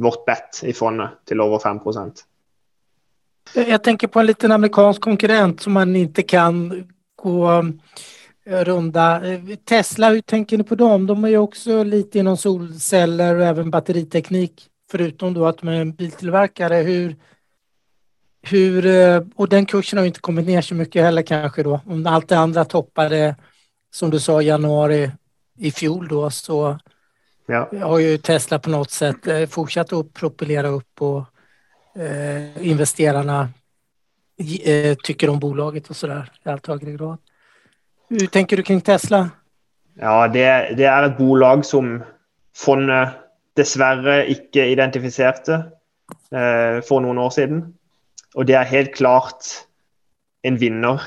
vårt 0.00 0.24
bet 0.28 0.62
i 0.64 0.72
fondet 0.76 1.18
til 1.28 1.40
over 1.40 1.60
5 1.60 1.82
Jeg 3.54 3.82
tenker 3.82 4.08
på 4.08 4.20
en 4.20 4.26
liten 4.26 4.52
amerikansk 4.52 5.02
konkurrent 5.02 5.62
som 5.62 5.74
man 5.74 5.96
ikke 5.96 6.22
kan 6.22 6.60
gå 7.18 7.62
runda. 8.46 9.22
Tesla, 9.64 10.10
hur 10.10 10.20
tänker 10.20 10.58
ni 10.58 10.64
på 10.64 10.74
dem? 10.74 11.06
De 11.06 11.24
är 11.24 11.28
ju 11.28 11.38
också 11.38 11.82
lite 11.82 12.18
inom 12.18 12.36
solceller 12.36 13.36
och 13.36 13.46
även 13.46 13.70
batteriteknik, 13.70 14.68
förutom 14.90 15.34
då 15.34 15.46
att 15.46 15.58
de 15.58 15.68
är 15.68 15.80
en 15.80 15.92
biltillverkare. 15.92 16.74
Hur, 16.74 17.16
hur, 18.42 18.86
eh, 18.86 19.22
och 19.36 19.48
den 19.48 19.66
kursen 19.66 19.98
har 19.98 20.06
inte 20.06 20.20
kommit 20.20 20.46
ner 20.46 20.60
så 20.60 20.74
mycket 20.74 21.02
heller 21.02 21.22
kanske 21.22 21.62
då. 21.62 21.80
Om 21.86 22.06
allt 22.06 22.28
det 22.28 22.38
andra 22.38 22.64
toppade, 22.64 23.36
som 23.90 24.10
du 24.10 24.20
sa, 24.20 24.42
i 24.42 24.46
januari 24.46 25.10
i 25.58 25.70
fjol 25.70 26.08
då, 26.08 26.30
så 26.30 26.78
ja. 27.46 27.68
har 27.82 27.98
ju 27.98 28.18
Tesla 28.18 28.58
på 28.58 28.70
något 28.70 28.90
sätt 28.90 29.26
eh, 29.26 29.46
fortsatt 29.46 29.92
att 29.92 30.14
propellera 30.14 30.68
upp 30.68 31.02
och 31.02 31.24
eh, 31.98 32.66
investerarna 32.66 33.48
eh, 34.64 34.94
tycker 34.94 35.30
om 35.30 35.38
bolaget 35.38 35.90
och 35.90 35.96
sådär 35.96 36.30
i 36.44 36.48
allt 36.48 36.66
högre 36.66 36.92
grad. 36.92 37.18
Hur 38.08 38.26
tenker 38.26 38.56
du 38.56 38.62
kring 38.62 38.80
Tesla? 38.80 39.30
Ja, 39.94 40.28
det, 40.28 40.74
det 40.76 40.86
er 40.86 41.06
et 41.06 41.18
bolag 41.18 41.64
som 41.66 42.00
fondet 42.56 43.16
dessverre 43.58 44.22
ikke 44.30 44.68
identifiserte 44.72 45.58
eh, 46.32 46.80
for 46.86 47.02
noen 47.04 47.20
år 47.20 47.34
siden. 47.34 47.62
Og 48.38 48.46
det 48.46 48.56
er 48.56 48.70
helt 48.70 48.94
klart 48.96 49.50
en 50.46 50.56
vinner 50.60 51.02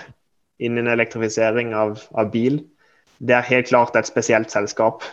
innen 0.64 0.88
elektrifisering 0.88 1.74
av, 1.76 1.98
av 2.14 2.32
bil. 2.34 2.62
Det 3.24 3.36
er 3.38 3.48
helt 3.48 3.70
klart 3.72 3.96
et 3.96 4.10
spesielt 4.10 4.52
selskap, 4.52 5.04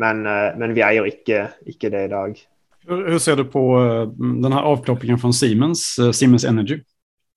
men, 0.00 0.24
eh, 0.26 0.50
men 0.60 0.74
vi 0.76 0.84
eier 0.84 1.08
ikke, 1.08 1.46
ikke, 1.68 1.92
det 1.92 2.06
i 2.08 2.12
dag. 2.12 2.40
Hur 2.86 3.18
ser 3.18 3.36
du 3.36 3.44
på 3.44 3.80
uh, 3.80 4.08
den 4.42 4.52
här 4.52 4.62
avknoppningen 4.62 5.18
från 5.18 5.34
Siemens, 5.34 5.96
uh, 6.00 6.10
Siemens 6.10 6.44
Energy? 6.44 6.80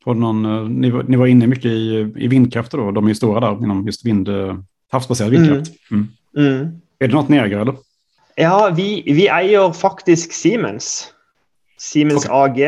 På 0.03 0.13
någon, 0.13 0.45
uh, 0.45 0.69
ni, 0.69 0.89
var, 0.89 1.03
ni 1.03 1.17
var 1.17 1.27
inne 1.27 1.47
mycket 1.47 1.71
i, 1.71 2.13
i 2.15 2.27
vindkraft 2.27 2.71
då, 2.71 2.91
de 2.91 3.05
är 3.05 3.09
ju 3.09 3.15
stora 3.15 3.39
där 3.39 3.63
inom 3.63 3.85
just 3.85 4.05
vind, 4.05 4.29
havsbaserad 4.91 5.31
vindkraft. 5.31 5.71
Mm. 5.91 6.07
Mm. 6.37 6.55
Mm. 6.55 6.81
Är 6.99 7.07
det 7.07 7.13
något 7.13 7.29
ni 7.29 7.37
äger 7.37 7.59
eller? 7.59 7.75
Ja, 8.35 8.73
vi, 8.75 9.03
vi 9.05 9.27
eier 9.27 9.71
faktisk 9.71 10.33
Siemens. 10.33 11.13
Siemens 11.77 12.25
okay. 12.25 12.37
AG, 12.37 12.59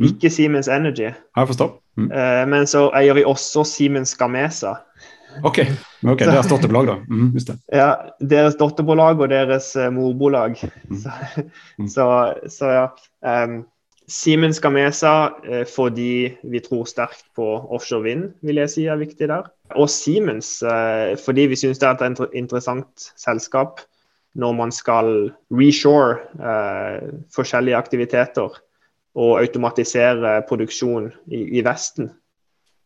mm. 0.00 0.10
ikke 0.10 0.30
Siemens 0.30 0.68
Energy. 0.68 1.10
Jeg 1.36 1.46
forstår. 1.46 1.80
Mm. 1.96 2.50
Men 2.50 2.66
så 2.66 2.90
eier 2.92 3.14
vi 3.14 3.24
også 3.24 3.64
Siemens 3.64 4.14
Gamesa. 4.14 4.76
Ok, 5.42 5.60
okay 6.04 6.26
deres 6.28 6.48
dotterbolag, 6.50 6.88
da. 6.88 6.96
Mm, 7.08 7.30
det. 7.34 7.56
Ja, 7.72 7.90
deres 8.20 8.58
dotterbolag 8.60 9.20
og 9.20 9.30
deres 9.32 9.72
uh, 9.78 9.90
morbolag. 9.94 10.58
Mm. 10.88 10.98
Så, 11.00 11.14
mm. 11.78 11.88
så, 11.88 12.08
så, 12.52 12.72
ja. 12.74 12.88
Um, 13.24 13.62
Siemens 14.10 14.58
Gamesa 14.60 14.92
seg 14.92 15.70
fordi 15.72 16.34
vi 16.44 16.60
tror 16.60 16.84
sterkt 16.84 17.24
på 17.38 17.46
offshore 17.72 18.04
vind, 18.04 18.26
vil 18.44 18.60
jeg 18.60 18.72
si 18.74 18.84
er 18.84 19.00
viktig 19.00 19.30
der. 19.30 19.48
Og 19.80 19.88
Siemens 19.88 20.58
uh, 20.60 21.16
fordi 21.24 21.48
vi 21.52 21.56
syns 21.56 21.80
det 21.80 21.88
er 21.88 22.04
et 22.04 22.36
interessant 22.36 23.08
selskap 23.16 23.80
når 24.34 24.54
man 24.58 24.72
skal 24.74 25.30
reshore 25.54 26.16
forskjellige 27.30 27.76
aktiviteter 27.78 28.56
og 29.14 29.38
automatisere 29.38 30.40
produksjon 30.48 31.12
i, 31.30 31.60
i 31.60 31.62
Vesten. 31.62 32.10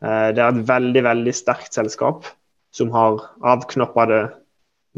Eh, 0.04 0.28
det 0.34 0.42
er 0.42 0.52
et 0.52 0.66
veldig, 0.68 1.02
veldig 1.08 1.34
sterkt 1.34 1.74
selskap 1.74 2.28
som 2.78 2.92
har 2.94 3.20
avknoppa 3.42 4.06
det 4.10 4.22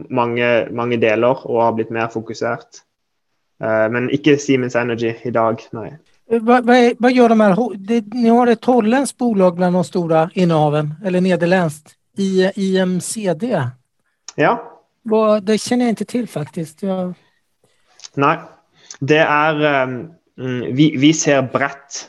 mange, 0.08 0.46
mange, 0.76 0.98
deler 1.00 1.42
og 1.48 1.62
har 1.64 1.74
blitt 1.76 1.92
mer 1.94 2.10
fokusert. 2.12 2.82
Eh, 3.62 3.86
men 3.92 4.08
ikke 4.14 4.38
Siemens 4.40 4.76
Energy 4.78 5.12
i 5.26 5.32
dag, 5.34 5.62
nei. 5.76 5.90
Hva, 6.30 6.60
hva, 6.62 6.76
hva 7.00 7.10
gjør 7.10 7.32
de 7.32 7.38
her? 7.40 7.62
Dere 7.88 8.36
har 8.36 8.52
et 8.52 8.68
hollandsk 8.70 9.16
bolag 9.18 9.56
blant 9.58 9.76
de 9.76 9.82
store 9.88 10.28
innehavene, 10.38 11.00
eller 11.04 11.24
nederlandsk, 11.24 11.96
IMCD? 12.20 13.48
Ja. 14.38 14.54
Hva, 15.08 15.24
det 15.42 15.58
kjenner 15.62 15.90
jeg 15.90 15.98
ikke 15.98 16.10
til, 16.12 16.30
faktisk. 16.30 16.86
Jeg... 16.86 17.12
Nei. 18.20 18.36
Det 19.00 19.20
er 19.22 19.60
um, 19.86 19.98
vi, 20.76 20.90
vi, 20.98 21.12
ser 21.16 21.44
bredt 21.48 22.02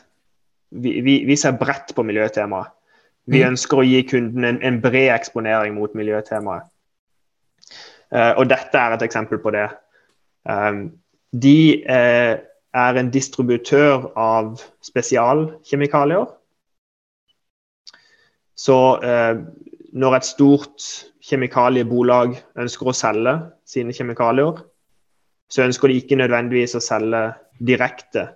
vi, 0.72 1.22
vi, 1.26 1.36
ser 1.36 1.56
bredt 1.58 1.94
på 1.96 2.04
miljøtemaet. 2.06 2.72
Vi 3.30 3.42
mm. 3.42 3.52
ønsker 3.52 3.80
å 3.80 3.86
gi 3.86 4.02
kunden 4.08 4.46
en, 4.46 4.58
en 4.64 4.80
bred 4.82 5.12
eksponering 5.14 5.76
mot 5.78 5.94
miljøtemaet. 5.98 6.68
Uh, 8.12 8.32
og 8.36 8.48
dette 8.50 8.76
er 8.76 8.96
et 8.96 9.04
eksempel 9.06 9.40
på 9.40 9.52
det. 9.54 9.68
Um, 10.44 10.90
de 11.32 11.84
uh, 11.86 12.34
er 12.72 12.98
en 12.98 13.12
distributør 13.12 14.10
av 14.18 14.58
spesialkjemikalier. 14.84 16.26
Så 18.58 18.78
uh, 19.00 19.40
når 19.92 20.18
et 20.18 20.28
stort 20.28 20.90
kjemikaliebolag 21.22 22.36
ønsker 22.58 22.90
å 22.90 22.96
selge 22.96 23.36
sine 23.68 23.94
kjemikalier, 23.96 24.60
så 25.52 25.66
ønsker 25.66 25.88
de 25.88 25.98
ikke 26.00 26.18
nødvendigvis 26.18 26.76
å 26.78 26.84
selge 26.84 27.26
direkte 27.60 28.26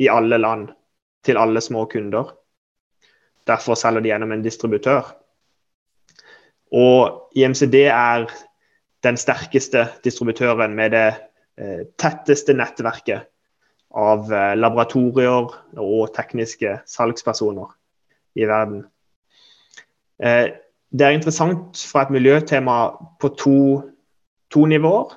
i 0.00 0.10
alle 0.12 0.38
land 0.38 0.68
til 1.24 1.40
alle 1.40 1.62
små 1.64 1.86
kunder. 1.90 2.34
Derfor 3.46 3.78
selger 3.78 4.02
de 4.02 4.10
gjennom 4.10 4.32
en 4.34 4.42
distributør. 4.44 5.14
Og 6.74 7.30
IMCD 7.36 7.74
er 7.74 8.26
den 9.06 9.16
sterkeste 9.16 9.86
distributøren 10.04 10.74
med 10.74 10.90
det 10.90 11.06
eh, 11.58 11.86
tetteste 11.98 12.56
nettverket 12.56 13.28
av 13.96 14.32
eh, 14.32 14.54
laboratorier 14.58 15.52
og 15.78 16.14
tekniske 16.16 16.80
salgspersoner 16.90 17.70
i 18.36 18.48
verden. 18.50 18.82
Eh, 20.22 20.48
det 20.90 21.06
er 21.06 21.14
interessant 21.14 21.78
fra 21.90 22.06
et 22.06 22.14
miljøtema 22.14 22.78
på 23.20 23.30
to, 23.38 23.60
to 24.50 24.66
nivåer. 24.66 25.16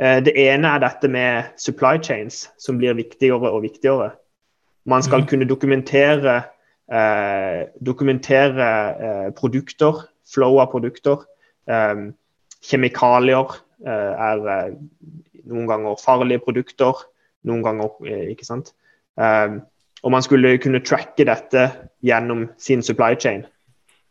Det 0.00 0.32
ene 0.32 0.68
er 0.68 0.80
dette 0.80 1.08
med 1.12 1.50
supply 1.60 1.98
chains, 2.00 2.46
som 2.56 2.78
blir 2.80 2.94
viktigere 2.96 3.50
og 3.50 3.66
viktigere. 3.66 4.14
Man 4.88 5.02
skal 5.02 5.20
mhm. 5.20 5.28
kunne 5.28 5.48
dokumentere 5.48 6.38
eh, 6.92 7.68
dokumentere 7.80 8.68
eh, 8.90 9.28
produkter, 9.36 10.04
flow 10.34 10.58
av 10.60 10.70
produkter. 10.72 11.24
Eh, 11.70 12.10
kjemikalier 12.70 13.56
eh, 13.86 14.12
er 14.30 14.48
eh, 14.54 14.72
noen 15.50 15.68
ganger 15.70 16.00
farlige 16.02 16.44
produkter, 16.44 17.04
noen 17.48 17.64
ganger 17.64 18.28
ikke 18.30 18.44
sant. 18.44 18.74
og 19.16 20.12
man 20.12 20.22
skulle 20.22 20.58
kunne 20.60 20.82
tracke 20.84 21.24
dette 21.24 21.62
gjennom 22.04 22.44
sin 22.60 22.82
supply 22.84 23.16
chain. 23.16 23.42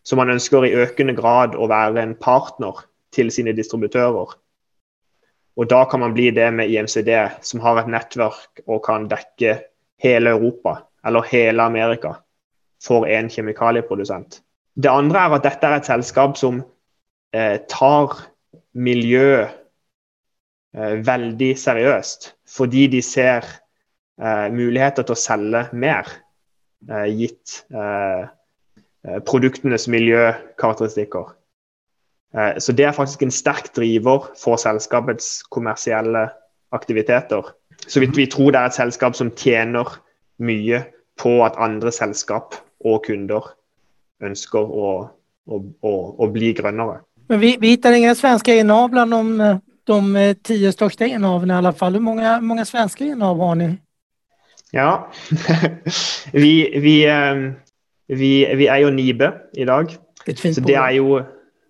Så 0.03 0.17
man 0.17 0.29
ønsker 0.33 0.65
i 0.65 0.73
økende 0.73 1.13
grad 1.17 1.55
å 1.55 1.69
være 1.69 2.01
en 2.01 2.15
partner 2.17 2.81
til 3.13 3.29
sine 3.33 3.53
distributører. 3.57 4.33
Og 5.57 5.69
da 5.69 5.83
kan 5.89 6.01
man 6.03 6.13
bli 6.17 6.29
det 6.35 6.49
med 6.53 6.73
IMCD, 6.73 7.09
som 7.41 7.61
har 7.61 7.79
et 7.79 7.89
nettverk 7.93 8.63
og 8.65 8.83
kan 8.85 9.07
dekke 9.09 9.59
hele 10.01 10.33
Europa 10.35 10.79
eller 11.05 11.29
hele 11.29 11.63
Amerika 11.63 12.17
for 12.83 13.07
en 13.07 13.29
kjemikalieprodusent. 13.29 14.41
Det 14.75 14.91
andre 14.91 15.25
er 15.25 15.35
at 15.35 15.45
dette 15.45 15.67
er 15.67 15.79
et 15.79 15.89
selskap 15.89 16.37
som 16.39 16.61
eh, 17.35 17.59
tar 17.69 18.15
miljø 18.73 19.43
eh, 19.43 20.95
veldig 21.05 21.51
seriøst, 21.59 22.33
fordi 22.47 22.87
de 22.93 23.01
ser 23.03 23.47
eh, 24.21 24.47
muligheter 24.53 25.03
til 25.03 25.17
å 25.17 25.19
selge 25.19 25.65
mer, 25.73 26.07
eh, 26.87 27.09
gitt 27.11 27.63
eh, 27.73 28.29
eh, 29.07 29.19
produktenes 29.27 29.89
miljøkarakteristikker. 29.91 31.35
Så 32.61 32.75
det 32.77 32.85
er 32.85 32.93
faktisk 32.93 33.23
en 33.25 33.31
sterk 33.33 33.71
driver 33.73 34.27
for 34.37 34.59
selskapets 34.61 35.39
kommersielle 35.49 36.27
aktiviteter. 36.77 37.47
Så 37.87 38.03
vi, 38.03 38.05
vi 38.13 38.27
tror 38.29 38.51
det 38.53 38.59
er 38.59 38.69
et 38.69 38.77
selskap 38.77 39.15
som 39.17 39.31
tjener 39.33 39.95
mye 40.37 40.83
på 41.17 41.31
at 41.41 41.57
andre 41.57 41.89
selskap 41.89 42.53
og 42.85 43.03
kunder 43.05 43.53
ønsker 44.23 44.59
å, 44.59 44.91
å, 45.47 45.59
å, 45.59 45.93
å 46.19 46.29
bli 46.33 46.53
grønnere. 46.57 47.01
Men 47.29 47.41
vi, 47.43 47.55
vi 47.61 47.75
hittar 47.75 47.93
ingen 47.93 48.15
svenska 48.17 48.55
innehav 48.55 48.89
bland 48.93 49.13
de, 49.13 49.49
de 49.87 50.27
tio 50.43 50.71
största 50.73 51.05
innehaven 51.05 51.51
i 51.51 51.57
alla 51.59 51.73
fall. 51.73 51.93
Hur 51.93 52.05
många, 52.05 52.39
många 52.41 52.65
svenska 52.65 53.05
innehav 53.05 53.39
har 53.39 53.55
ni? 53.55 53.69
Ja, 54.71 55.11
vi, 56.31 56.79
vi, 56.79 56.95
ehm, 57.09 57.51
vi, 58.07 58.31
vi 58.55 58.67
er 58.69 58.83
jo 58.83 58.89
Nibe 58.93 59.31
i 59.53 59.65
dag. 59.65 59.93
Et 60.27 60.39
fint 60.39 60.57
så 60.57 60.65
det 60.65 60.77
er 60.77 60.97
jo 60.97 61.21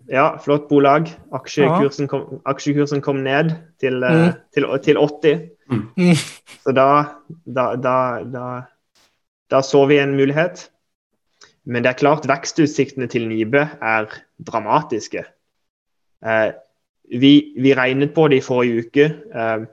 ja, 0.09 0.31
flott 0.43 0.67
bolag. 0.71 1.11
Aksjekursen 1.35 2.09
kom, 2.11 2.41
aksjekursen 2.49 3.03
kom 3.05 3.21
ned 3.23 3.53
til, 3.79 4.03
eh, 4.03 4.25
mm. 4.25 4.41
til, 4.55 4.67
til 4.83 4.99
80. 4.99 5.45
Mm. 5.69 6.15
Så 6.63 6.73
da, 6.75 6.89
da, 7.45 7.69
da, 7.75 7.95
da, 8.25 8.45
da 9.51 9.61
så 9.63 9.85
vi 9.91 9.99
en 10.01 10.17
mulighet. 10.17 10.69
Men 11.65 11.83
det 11.83 11.91
er 11.91 11.99
klart 11.99 12.27
vekstutsiktene 12.29 13.09
til 13.11 13.27
Nibe 13.29 13.65
er 13.81 14.09
dramatiske. 14.47 15.23
Eh, 16.25 16.51
vi, 17.09 17.33
vi, 17.57 17.73
regnet 17.73 18.13
på 18.15 18.27
det 18.27 18.41
i 18.41 18.45
forrige 18.45 18.85
uke. 18.85 19.07
Eh, 19.33 19.65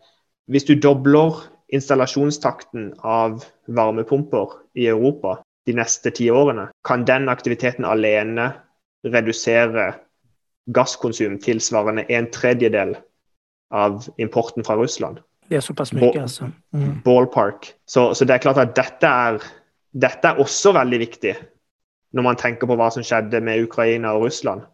hvis 0.51 0.67
du 0.69 0.75
dobler 0.79 1.43
installasjonstakten 1.75 2.93
av 3.03 3.45
varmepumper 3.67 4.59
i 4.79 4.87
Europa 4.87 5.41
de 5.67 5.75
neste 5.75 6.13
ti 6.15 6.29
årene, 6.31 6.69
kan 6.87 7.05
den 7.07 7.29
aktiviteten 7.29 7.85
alene 7.85 8.53
redusere 9.07 9.93
gasskonsum 10.75 11.39
tilsvarende 11.43 12.07
en 12.11 12.31
tredjedel 12.31 12.97
av 13.75 14.07
importen 14.19 14.65
fra 14.67 14.77
Russland. 14.79 15.19
Det 15.49 15.59
er 15.59 15.63
såpass 15.63 15.93
mye, 15.95 16.15
altså. 16.23 16.49
Mm. 16.75 17.03
Ballpark. 17.05 17.69
Så, 17.87 18.15
så, 18.15 18.27
det 18.27 18.35
er 18.35 18.43
klart 18.43 18.59
at 18.63 18.75
dette 18.79 19.11
er, 19.11 19.43
dette 19.95 20.31
er 20.31 20.41
også 20.43 20.73
veldig 20.75 20.99
viktig 21.03 21.35
når 22.15 22.27
man 22.27 22.41
tenker 22.41 22.69
på 22.69 22.77
hva 22.79 22.89
som 22.93 23.05
skjedde 23.07 23.43
med 23.45 23.67
Ukraina 23.67 24.15
og 24.17 24.27
Russland. 24.27 24.65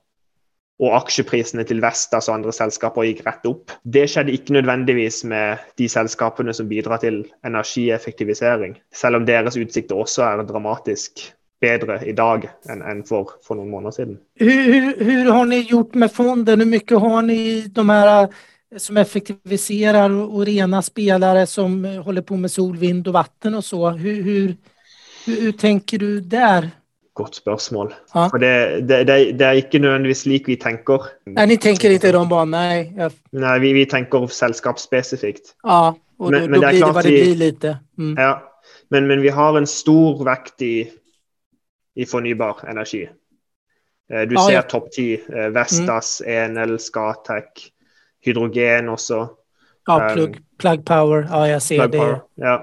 Og 0.83 0.97
aksjeprisene 0.97 1.63
til 1.69 1.83
Vestas 1.83 2.27
og 2.29 2.39
andre 2.39 2.55
selskaper 2.55 3.07
gikk 3.07 3.23
rett 3.27 3.45
opp. 3.47 3.75
Det 3.85 4.09
skjedde 4.11 4.35
ikke 4.35 4.57
nødvendigvis 4.57 5.23
med 5.29 5.63
de 5.79 5.87
selskapene 5.91 6.55
som 6.57 6.71
bidrar 6.71 7.03
til 7.05 7.23
energieffektivisering, 7.47 8.75
selv 8.95 9.21
om 9.21 9.29
deres 9.29 9.59
utsikter 9.61 10.01
også 10.03 10.27
er 10.27 10.45
dramatisk 10.49 11.29
bedre 11.63 12.01
i 12.09 12.15
dag 12.17 12.49
enn 12.73 13.05
for, 13.07 13.37
for 13.45 13.59
noen 13.59 13.71
måneder 13.71 13.95
siden. 13.95 14.17
Hvordan 14.41 15.31
har 15.37 15.53
dere 15.53 15.69
gjort 15.71 15.95
med 16.03 16.11
fondet? 16.11 16.59
Hvor 16.59 16.73
mye 16.73 17.03
har 17.05 17.29
dere 17.29 17.69
de 17.79 17.87
her 17.93 18.13
eh, 18.17 18.83
som 18.83 18.99
effektiviserer 18.99 20.19
og 20.25 20.43
rene 20.49 20.83
spillere 20.83 21.47
som 21.47 21.77
holder 21.85 22.27
på 22.27 22.41
med 22.41 22.51
sol, 22.51 22.75
vind 22.81 23.07
og 23.13 23.19
vann 23.21 23.59
og 23.61 23.67
så? 23.67 23.93
Hvordan 24.03 25.55
tenker 25.61 26.03
du 26.03 26.21
der? 26.21 26.73
Godt 27.15 27.37
spørsmål. 27.37 27.95
Ja. 28.15 28.27
For 28.27 28.41
det, 28.41 28.89
det, 28.89 29.07
det, 29.07 29.17
det, 29.39 29.47
er 29.47 29.59
ikke 29.61 29.79
nødvendigvis 29.79 30.23
slik 30.25 30.47
vi 30.49 30.57
tenker. 30.57 31.11
Nei, 31.29 31.45
Ni 31.51 31.57
tenker 31.61 31.93
ikke 31.93 32.13
bare, 32.31 32.47
nei? 32.49 32.77
Ja. 32.97 33.11
Nei, 33.37 33.59
vi, 33.61 33.73
vi, 33.77 33.85
tenker 33.85 34.25
selskapsspesifikt. 34.33 35.53
Ja, 35.67 35.93
og 35.93 36.31
men, 36.33 36.55
da, 36.55 36.71
blir 36.71 36.79
det 36.81 36.89
hva 36.89 37.03
det 37.05 37.13
blir 37.13 37.37
litt. 37.37 37.67
Mm. 38.01 38.15
Ja, 38.17 38.31
men, 38.89 39.11
men, 39.11 39.21
vi 39.21 39.29
har 39.29 39.59
en 39.61 39.69
stor 39.69 40.23
vekt 40.25 40.65
i, 40.65 40.77
i 42.01 42.09
fornybar 42.09 42.65
energi. 42.73 43.03
Eh, 44.09 44.25
du 44.31 44.39
ah, 44.39 44.47
ser 44.47 44.57
ja. 44.57 44.65
topp 44.73 44.89
ti. 44.97 45.13
Eh, 45.21 45.51
Vestas, 45.53 46.23
mm. 46.25 46.33
Enel, 46.33 46.79
Scatec, 46.81 47.67
hydrogen 48.25 48.89
også. 48.89 49.27
Ja, 49.85 49.99
plug, 50.15 50.39
um, 50.39 50.49
plug 50.57 50.85
Power. 50.89 51.29
Ja, 51.29 51.45
jeg 51.59 51.63
ser 51.69 51.87
det. 51.93 52.01
Power. 52.01 52.25
Ja. 52.41 52.57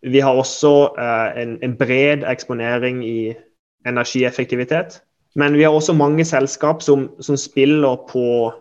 Vi 0.00 0.24
har 0.24 0.32
også 0.32 0.72
uh, 0.96 1.36
en, 1.36 1.58
en 1.60 1.76
bred 1.76 2.24
eksponering 2.24 3.04
i 3.04 3.34
energieffektivitet. 3.86 5.00
Men 5.34 5.54
vi 5.54 5.62
har 5.62 5.74
også 5.74 5.94
mange 5.94 6.24
selskap 6.24 6.82
som, 6.82 7.08
som 7.20 7.36
spiller 7.36 7.96
på, 8.10 8.52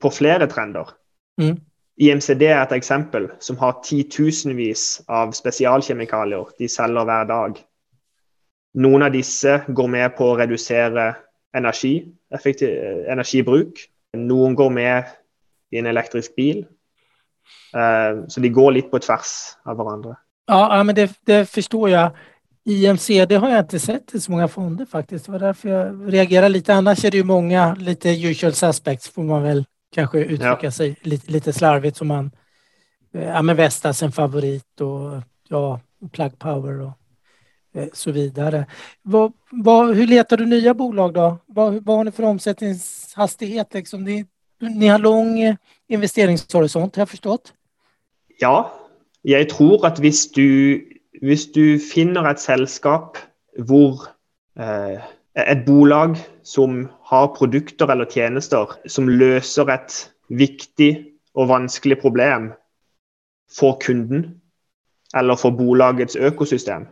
på, 0.00 0.10
flere 0.10 0.46
trender. 0.46 0.94
Mm. 1.40 1.60
IMCD 2.00 2.42
er 2.42 2.62
et 2.62 2.72
eksempel, 2.72 3.28
som 3.40 3.58
har 3.60 3.78
titusenvis 3.84 5.02
av 5.08 5.34
spesialkjemikalier 5.36 6.48
de 6.58 6.68
selger 6.68 7.06
hver 7.06 7.28
dag. 7.28 7.60
Noen 8.74 9.06
av 9.06 9.12
disse 9.14 9.60
går 9.68 9.90
med 9.92 10.16
på 10.16 10.32
å 10.32 10.38
redusere 10.40 11.12
energi, 11.54 12.00
energibruk. 12.32 13.84
Noen 14.18 14.56
går 14.58 14.72
med 14.74 15.12
i 15.70 15.78
en 15.78 15.86
elektrisk 15.86 16.34
bil. 16.34 16.64
Uh, 17.76 18.24
så 18.30 18.40
de 18.40 18.50
går 18.50 18.72
litt 18.78 18.90
på 18.90 18.98
tvers 19.02 19.54
av 19.68 19.78
hverandre. 19.78 20.16
Ja, 20.50 20.82
men 20.82 20.96
det, 20.96 21.10
det 21.28 21.44
jeg. 21.46 21.90
jag. 21.90 22.10
IMC, 22.64 23.26
det 23.26 23.34
har 23.34 23.50
jag 23.50 23.60
inte 23.60 23.78
sett 23.78 24.14
i 24.14 24.20
så 24.20 24.30
många 24.30 24.48
fonder 24.48 24.84
faktiskt. 24.86 25.26
Det 25.26 25.32
var 25.32 25.38
därför 25.38 25.68
jag 25.68 26.12
reagerar 26.14 26.48
lite. 26.48 26.74
Annars 26.74 27.04
är 27.04 27.10
det 27.10 27.16
ju 27.16 27.24
många, 27.24 27.74
lite 27.74 28.10
usual 28.10 28.52
suspects 28.52 29.08
får 29.08 29.22
man 29.22 29.42
väl 29.42 29.64
kanske 29.94 30.18
uttrycka 30.18 30.58
ja. 30.62 30.70
sig 30.70 30.96
lite, 31.02 31.32
lite 31.32 31.52
slarvigt 31.52 31.96
som 31.96 32.08
man, 32.08 32.30
ja 33.12 33.42
men 33.42 33.56
Vestas 33.56 34.02
en 34.02 34.12
favorit 34.12 34.80
och 34.80 35.22
ja, 35.48 35.80
Plug 36.12 36.38
Power 36.38 36.80
och 36.80 36.92
eh, 37.74 37.88
så 37.92 38.12
vidare. 38.12 38.66
Vad, 39.02 39.32
vad, 39.50 39.96
hur 39.96 40.06
letar 40.06 40.36
du 40.36 40.46
nya 40.46 40.74
bolag 40.74 41.14
då? 41.14 41.38
Vad, 41.46 41.84
vad 41.84 41.96
har 41.96 42.04
ni 42.04 42.10
för 42.10 42.22
omsättningshastighet? 42.22 43.74
Liksom? 43.74 44.04
Ni, 44.04 44.26
ni 44.60 44.88
har 44.88 44.98
lång 44.98 45.56
investeringshorisont 45.88 46.96
har 46.96 47.00
jag 47.00 47.08
förstått? 47.08 47.52
Ja, 48.40 48.72
jeg 49.24 49.48
tror 49.48 49.86
at 49.86 49.98
hvis 49.98 50.30
du, 50.32 50.80
hvis 51.24 51.46
du 51.54 51.78
finner 51.80 52.26
et 52.28 52.42
selskap 52.42 53.18
hvor 53.68 54.08
eh, 54.60 55.00
et 55.34 55.64
bolag 55.66 56.18
som 56.46 56.84
har 57.10 57.32
produkter 57.34 57.90
eller 57.90 58.10
tjenester 58.10 58.76
som 58.86 59.08
løser 59.08 59.70
et 59.72 59.96
viktig 60.28 60.90
og 61.34 61.50
vanskelig 61.50 61.98
problem 62.02 62.52
for 63.50 63.78
kunden 63.82 64.26
eller 65.14 65.38
for 65.38 65.54
bolagets 65.54 66.16
økosystem. 66.16 66.86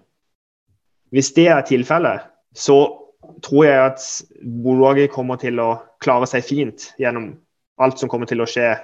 Hvis 1.10 1.32
det 1.36 1.48
er 1.48 1.60
tilfellet, 1.66 2.20
så 2.54 2.78
tror 3.42 3.64
jeg 3.64 3.84
at 3.84 4.00
bolaget 4.64 5.10
kommer 5.10 5.36
til 5.36 5.60
å 5.60 5.76
klare 6.02 6.26
seg 6.30 6.44
fint 6.46 6.88
gjennom 6.98 7.34
alt 7.82 7.98
som 7.98 8.10
kommer 8.10 8.30
til 8.30 8.42
å 8.42 8.48
skje, 8.48 8.74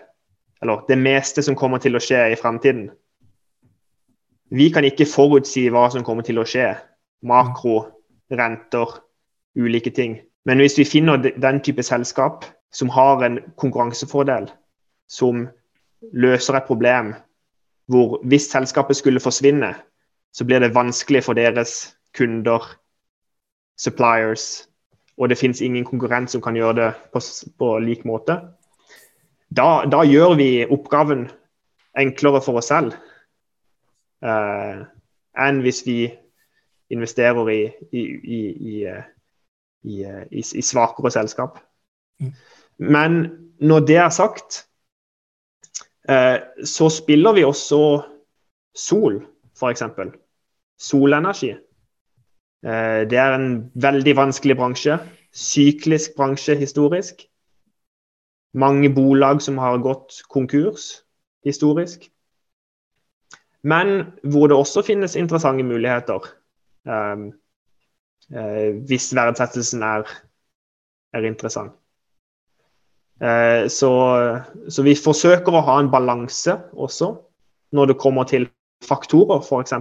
eller 0.62 0.84
det 0.88 0.98
meste 0.98 1.42
som 1.42 1.56
kommer 1.58 1.82
til 1.82 1.96
å 1.96 2.02
skje 2.02 2.28
i 2.32 2.38
fremtiden. 2.38 2.88
Vi 4.50 4.70
kan 4.72 4.84
ikke 4.84 5.08
forutsi 5.08 5.66
hva 5.72 5.88
som 5.92 6.04
kommer 6.04 6.24
til 6.24 6.40
å 6.40 6.46
skje. 6.48 6.70
Makro, 7.28 7.82
renter, 8.32 8.94
ulike 9.58 9.92
ting. 9.92 10.18
Men 10.48 10.62
hvis 10.62 10.78
vi 10.78 10.86
finner 10.88 11.20
den 11.20 11.60
type 11.64 11.82
selskap 11.84 12.46
som 12.72 12.88
har 12.92 13.24
en 13.24 13.40
konkurransefordel, 13.60 14.48
som 15.08 15.48
løser 16.12 16.56
et 16.56 16.68
problem 16.68 17.14
hvor 17.88 18.18
hvis 18.28 18.50
selskapet 18.52 18.98
skulle 18.98 19.20
forsvinne, 19.20 19.72
så 20.32 20.44
blir 20.44 20.60
det 20.60 20.74
vanskelig 20.76 21.22
for 21.24 21.36
deres 21.36 21.94
kunder, 22.16 22.60
suppliers, 23.80 24.68
og 25.16 25.28
det 25.28 25.38
finnes 25.40 25.62
ingen 25.64 25.86
konkurrent 25.88 26.30
som 26.30 26.42
kan 26.44 26.56
gjøre 26.56 26.76
det 26.76 26.88
på, 27.12 27.22
på 27.58 27.70
lik 27.82 28.04
måte, 28.04 28.36
da, 29.48 29.84
da 29.88 30.02
gjør 30.04 30.36
vi 30.36 30.50
oppgaven 30.68 31.26
enklere 31.98 32.42
for 32.44 32.60
oss 32.60 32.68
selv 32.68 32.92
uh, 34.24 34.86
enn 35.38 35.60
hvis 35.62 35.82
vi 35.86 35.98
investerer 36.90 37.50
i, 37.52 37.60
i, 37.92 38.04
i, 39.84 40.02
i 40.42 40.62
svakere 40.64 41.10
selskap. 41.12 41.58
Mm. 42.20 42.32
Men 42.78 43.18
når 43.60 43.86
det 43.86 43.96
er 43.96 44.10
sagt, 44.14 44.64
uh, 46.10 46.38
så 46.64 46.88
spiller 46.88 47.36
vi 47.36 47.44
også 47.44 47.80
sol, 48.74 49.22
f.eks. 49.58 49.82
Solenergi. 50.78 51.54
Uh, 52.66 53.04
det 53.10 53.18
er 53.18 53.34
en 53.34 53.70
veldig 53.74 54.16
vanskelig 54.16 54.56
bransje. 54.56 54.98
Syklisk 55.32 56.16
bransje 56.16 56.56
historisk. 56.56 57.26
Mange 58.54 58.88
bolag 58.94 59.42
som 59.42 59.58
har 59.58 59.78
gått 59.84 60.22
konkurs 60.32 61.04
historisk 61.44 62.08
men 63.68 64.02
hvor 64.22 64.48
det 64.48 64.56
også 64.56 64.82
finnes 64.86 65.16
interessante 65.16 65.64
muligheter. 65.66 66.24
Um, 66.88 67.32
uh, 68.32 68.70
hvis 68.88 69.10
verdsettelsen 69.16 69.82
er, 69.82 70.06
er 71.14 71.26
interessant. 71.28 71.74
Uh, 73.18 73.66
så, 73.68 73.90
så, 74.70 74.84
vi 74.86 74.94
forsøker 74.94 75.56
å 75.58 75.64
ha 75.66 75.80
en 75.82 75.90
balanse 75.90 76.54
også 76.72 77.16
når 77.74 77.90
det 77.90 77.98
kommer 78.00 78.28
til 78.30 78.46
faktorer, 78.86 79.42
f.eks. 79.42 79.74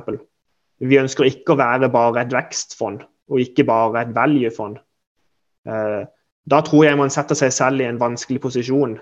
Vi 0.81 0.99
ønsker 0.99 1.29
ikke 1.29 1.53
å 1.53 1.59
være 1.61 1.91
bare 1.93 2.25
et 2.25 2.33
vekstfond 2.33 3.05
og 3.27 3.43
ikke 3.43 3.67
bare 3.67 4.01
et 4.01 4.15
value-fond. 4.15 4.79
Uh, 5.67 6.03
da 6.47 6.63
tror 6.63 6.87
jeg 6.87 6.97
man 6.99 7.13
setter 7.13 7.37
seg 7.37 7.53
selv 7.53 7.83
i 7.83 7.87
en 7.87 7.99
vanskelig 7.99 8.41
posisjon. 8.41 8.97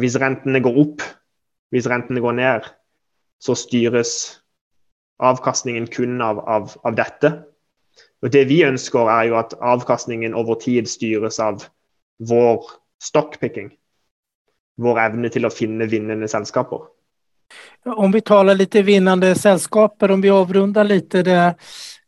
hvis 0.00 0.16
rentene 0.20 0.60
går 0.60 0.76
opp, 0.80 1.02
hvis 1.72 1.86
rentene 1.88 2.20
går 2.20 2.34
ned, 2.36 2.66
så 3.44 3.56
styres 3.58 4.40
avkastningen 5.22 5.86
kun 5.86 6.20
av, 6.22 6.38
av, 6.38 6.72
av, 6.82 6.94
dette. 6.94 7.32
Og 8.24 8.32
Det 8.32 8.44
vi 8.48 8.62
ønsker, 8.64 9.08
er 9.10 9.28
jo 9.28 9.38
at 9.38 9.54
avkastningen 9.60 10.34
over 10.34 10.56
tid 10.60 10.88
styres 10.88 11.38
av 11.40 11.66
vår 12.24 12.64
stockpicking. 13.02 13.70
Vår 14.80 15.00
evne 15.04 15.30
til 15.30 15.46
å 15.46 15.52
finne 15.52 15.86
vinnende 15.86 16.28
selskaper. 16.28 16.88
Om 17.84 18.14
vi 18.14 18.24
taler 18.24 18.56
litt 18.56 18.74
vinnende 18.74 19.34
selskaper, 19.38 20.10
om 20.10 20.24
vi 20.24 20.32
avrundar 20.32 20.88
litt 20.88 21.12
det 21.12 21.54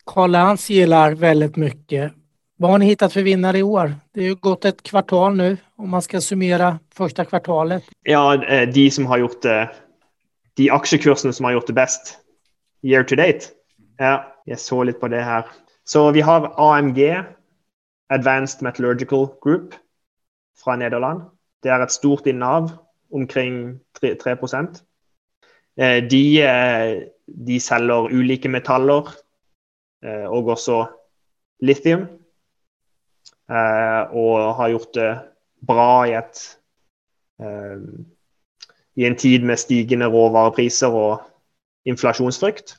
Carl 0.07 0.33
Lantz 0.33 0.71
gillar 0.71 1.15
veldig 1.21 1.53
mye. 1.61 2.11
Hva 2.57 2.71
har 2.73 2.81
ni 2.81 2.89
hittat 2.89 3.13
for 3.13 3.27
vinnere 3.27 3.61
i 3.61 3.67
år? 3.67 3.93
Det 4.15 4.23
er 4.25 4.31
jo 4.33 4.39
gått 4.49 4.65
et 4.65 4.79
kvartal 4.81 5.35
nå, 5.37 5.51
om 5.77 5.91
man 5.93 6.03
skal 6.03 6.23
summere 6.25 6.79
første 6.97 7.27
kvartalet. 7.29 7.85
Ja, 8.09 8.33
eh, 8.33 8.65
de 8.73 8.87
som 8.91 9.07
har 9.11 9.21
gjort 9.21 9.43
det 9.45 9.59
de 10.57 10.71
aksjekursene 10.73 11.33
som 11.37 11.49
har 11.49 11.57
gjort 11.57 11.71
det 11.71 11.77
best 11.77 12.17
year 12.85 13.05
to 13.05 13.17
date. 13.17 13.53
Ja, 14.01 14.21
jeg 14.47 14.61
så 14.61 14.83
litt 14.85 15.01
på 15.01 15.09
det 15.13 15.25
her. 15.25 15.49
Så 15.87 16.11
vi 16.13 16.21
har 16.21 16.53
AMG, 16.59 17.01
Advanced 18.11 18.63
Metallurgical 18.63 19.29
Group, 19.43 19.75
fra 20.57 20.77
Nederland. 20.77 21.23
Det 21.63 21.71
er 21.71 21.83
et 21.83 21.93
stort 21.93 22.27
innehav, 22.27 22.71
omkring 23.13 23.81
3, 24.01 24.15
3 24.15 24.37
eh, 25.79 26.03
de, 26.11 26.43
eh, 26.43 27.03
de, 27.27 27.61
selger 27.61 28.11
ulike 28.11 28.49
metaller 28.49 29.13
eh, 30.05 30.27
og 30.27 30.49
også 30.57 30.87
lithium. 31.61 32.07
Og 33.47 34.55
har 34.59 34.69
gjort 34.73 34.95
det 34.95 35.11
bra 35.67 36.05
i 36.07 36.17
et 36.19 36.41
i 38.97 39.05
en 39.05 39.17
tid 39.17 39.45
med 39.45 39.57
stigende 39.57 40.07
råvarepriser 40.07 40.89
og 40.89 41.23
inflasjonsfrykt. 41.85 42.77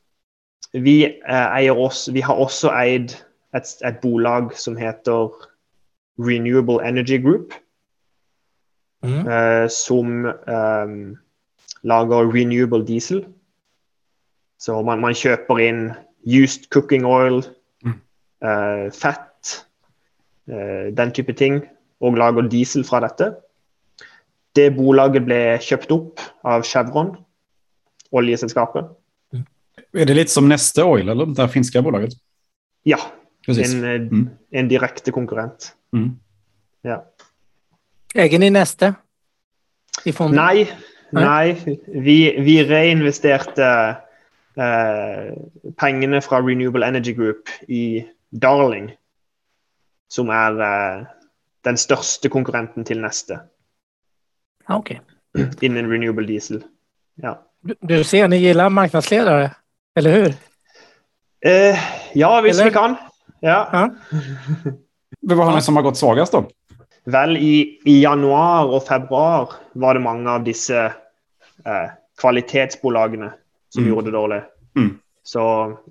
Vi, 0.73 1.06
eh, 1.06 1.77
også, 1.77 2.12
vi 2.12 2.19
har 2.19 2.34
også 2.34 2.69
eid 2.69 3.15
et, 3.56 3.69
et, 3.86 3.97
bolag 4.01 4.51
som 4.58 4.77
heter 4.77 5.32
Renewable 6.19 6.88
Energy 6.88 7.21
Group. 7.23 7.53
Mm. 9.03 9.27
Eh, 9.27 9.69
som 9.69 10.25
eh, 10.25 11.17
lager 11.84 12.34
renewable 12.34 12.88
diesel. 12.88 13.25
Så 14.60 14.82
man, 14.82 14.99
man, 14.99 15.13
kjøper 15.13 15.62
inn 15.62 15.82
used 16.25 16.69
cooking 16.73 17.06
oil, 17.06 17.43
mm. 17.86 17.99
Eh, 18.41 18.88
fett, 18.93 19.65
eh, 20.49 20.89
den 20.97 21.12
type 21.13 21.34
ting, 21.34 21.62
og 22.01 22.17
lager 22.17 22.49
diesel 22.49 22.84
fra 22.86 22.99
dette. 23.06 23.32
Det 24.58 24.72
bolaget 24.74 25.26
ble 25.28 25.41
kjøpt 25.62 25.91
opp 25.93 26.24
av 26.48 26.65
Chevron, 26.65 27.13
oljeselskapet. 28.15 28.89
Er 29.93 30.10
det 30.10 30.15
litt 30.17 30.34
som 30.34 30.48
Neste 30.50 30.86
Oil, 30.86 31.08
eller 31.10 31.30
det 31.38 31.48
finske 31.54 31.82
bolaget? 31.86 32.17
Ja. 32.88 33.00
En, 33.48 33.84
eh, 33.86 34.02
mm. 34.02 34.26
en 34.52 34.67
direkte 34.67 35.13
konkurrent. 35.15 35.72
Mm. 35.96 36.17
Ja. 36.88 37.02
Egen 38.15 38.43
i 38.43 38.50
Neste? 38.52 38.93
I 40.06 40.12
fondet? 40.12 40.39
Nei. 40.41 40.67
Nei. 41.15 41.78
Vi, 41.88 42.17
vi 42.43 42.58
reinvesterte 42.67 43.67
eh, 44.60 45.30
pengene 45.80 46.22
fra 46.22 46.41
Renewable 46.43 46.88
Energy 46.88 47.13
Group 47.15 47.52
i 47.67 48.04
Darling, 48.32 48.91
som 50.12 50.32
er 50.34 50.60
eh, 50.67 51.06
den 51.67 51.80
største 51.80 52.32
konkurrenten 52.34 52.88
til 52.88 53.02
Neste. 53.04 53.39
Ok. 54.69 54.91
Innen 55.62 55.89
renewable 55.91 56.27
diesel. 56.27 56.63
Ja. 57.21 57.38
Du, 57.62 57.73
du 57.82 58.03
ser, 58.03 58.27
ni 58.27 58.38
gillar 58.38 58.69
marknadsledare, 58.69 59.51
eller 59.95 60.12
hur? 60.13 60.34
Eh, 61.45 61.77
ja, 62.13 62.41
hvis 62.41 62.56
eller? 62.60 62.65
vi 62.65 62.73
kan. 62.73 62.95
Ja. 63.39 63.69
ja. 63.71 63.89
Vad 65.21 65.38
har 65.47 65.56
ni 65.56 65.62
som 65.62 65.75
har 65.75 65.84
gått 65.84 65.97
svagast 65.97 66.32
då? 66.32 66.45
Vel, 67.06 67.38
i, 67.38 67.80
i 67.86 68.01
januar 68.03 68.65
og 68.67 68.84
februar 68.88 69.53
var 69.73 69.93
det 69.93 69.99
mange 70.03 70.30
av 70.30 70.43
disse 70.43 70.86
eh, 71.65 71.89
kvalitetsbolagene 72.21 73.32
som 73.69 73.84
Mm. 73.84 73.89
gjorde 73.93 74.06
det 74.06 74.12
dårlig. 74.17 74.41
Mm. 74.77 74.99
Så 75.23 75.43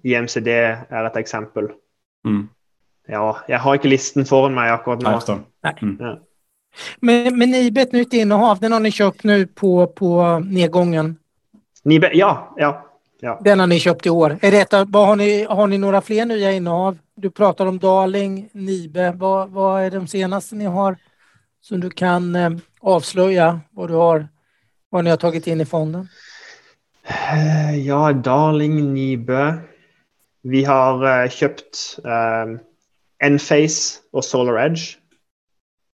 IMCD 0.05 0.49
er 0.49 1.05
et 1.07 1.17
eksempel. 1.17 1.69
Mm. 2.27 2.49
Ja, 3.09 3.37
jeg 3.49 3.59
har 3.61 3.75
ikke 3.79 3.89
listen 3.93 4.25
foran 4.27 4.55
meg 4.57 4.71
akkurat 4.73 5.03
Ja, 5.05 5.11
nå. 5.13 5.37
Nei, 5.63 5.75
förstår. 5.75 6.21
Men, 7.01 7.39
men 7.39 7.55
ett 7.55 7.93
nytt 7.93 8.13
innehav, 8.13 8.59
den 8.61 8.73
har 8.73 8.81
ni 8.81 8.91
kjøpt 8.91 9.25
nå 9.25 9.39
på, 9.55 9.87
på 9.87 10.39
nedgangen? 10.45 11.17
Nibe, 11.85 12.11
ja, 12.15 12.55
ja. 12.57 12.87
ja. 13.21 13.41
Den 13.45 13.61
har 13.61 13.67
ni 13.67 13.79
kjøpt 13.81 14.07
i 14.07 14.11
år. 14.11 14.39
Är 14.43 14.51
det 14.51 14.73
har, 14.93 15.17
ni, 15.17 15.45
har 15.45 15.67
ni 15.67 15.79
några 15.79 16.01
fler 16.01 16.25
nya 16.25 16.53
innehav? 16.53 16.99
Du 17.17 17.31
pratar 17.31 17.67
om 17.67 17.79
Darling, 17.79 18.49
Nibe. 18.53 19.13
Hva, 19.17 19.47
hva 19.47 19.71
er 19.85 19.91
de 19.91 20.07
senaste 20.07 20.55
ni 20.55 20.65
har 20.65 20.97
som 21.63 21.81
du 21.81 21.91
kan 21.91 22.35
eh, 22.37 22.51
avslöja 22.81 23.61
vad 23.71 23.91
du 23.91 23.95
har, 23.95 24.29
vad 24.91 25.05
ni 25.05 25.11
har 25.11 25.17
tagit 25.17 25.47
in 25.47 25.61
i 25.61 25.65
fonden? 25.65 26.09
Eh, 27.07 27.57
Ja, 27.87 28.13
Darling 28.13 28.95
Nibe. 28.95 29.55
Vi 30.43 30.65
har 30.65 31.03
uh, 31.03 31.29
kjøpt 31.31 31.99
uh, 32.07 32.57
Enphase 33.23 34.01
og 34.15 34.25
Solar 34.25 34.61
Edge, 34.63 34.97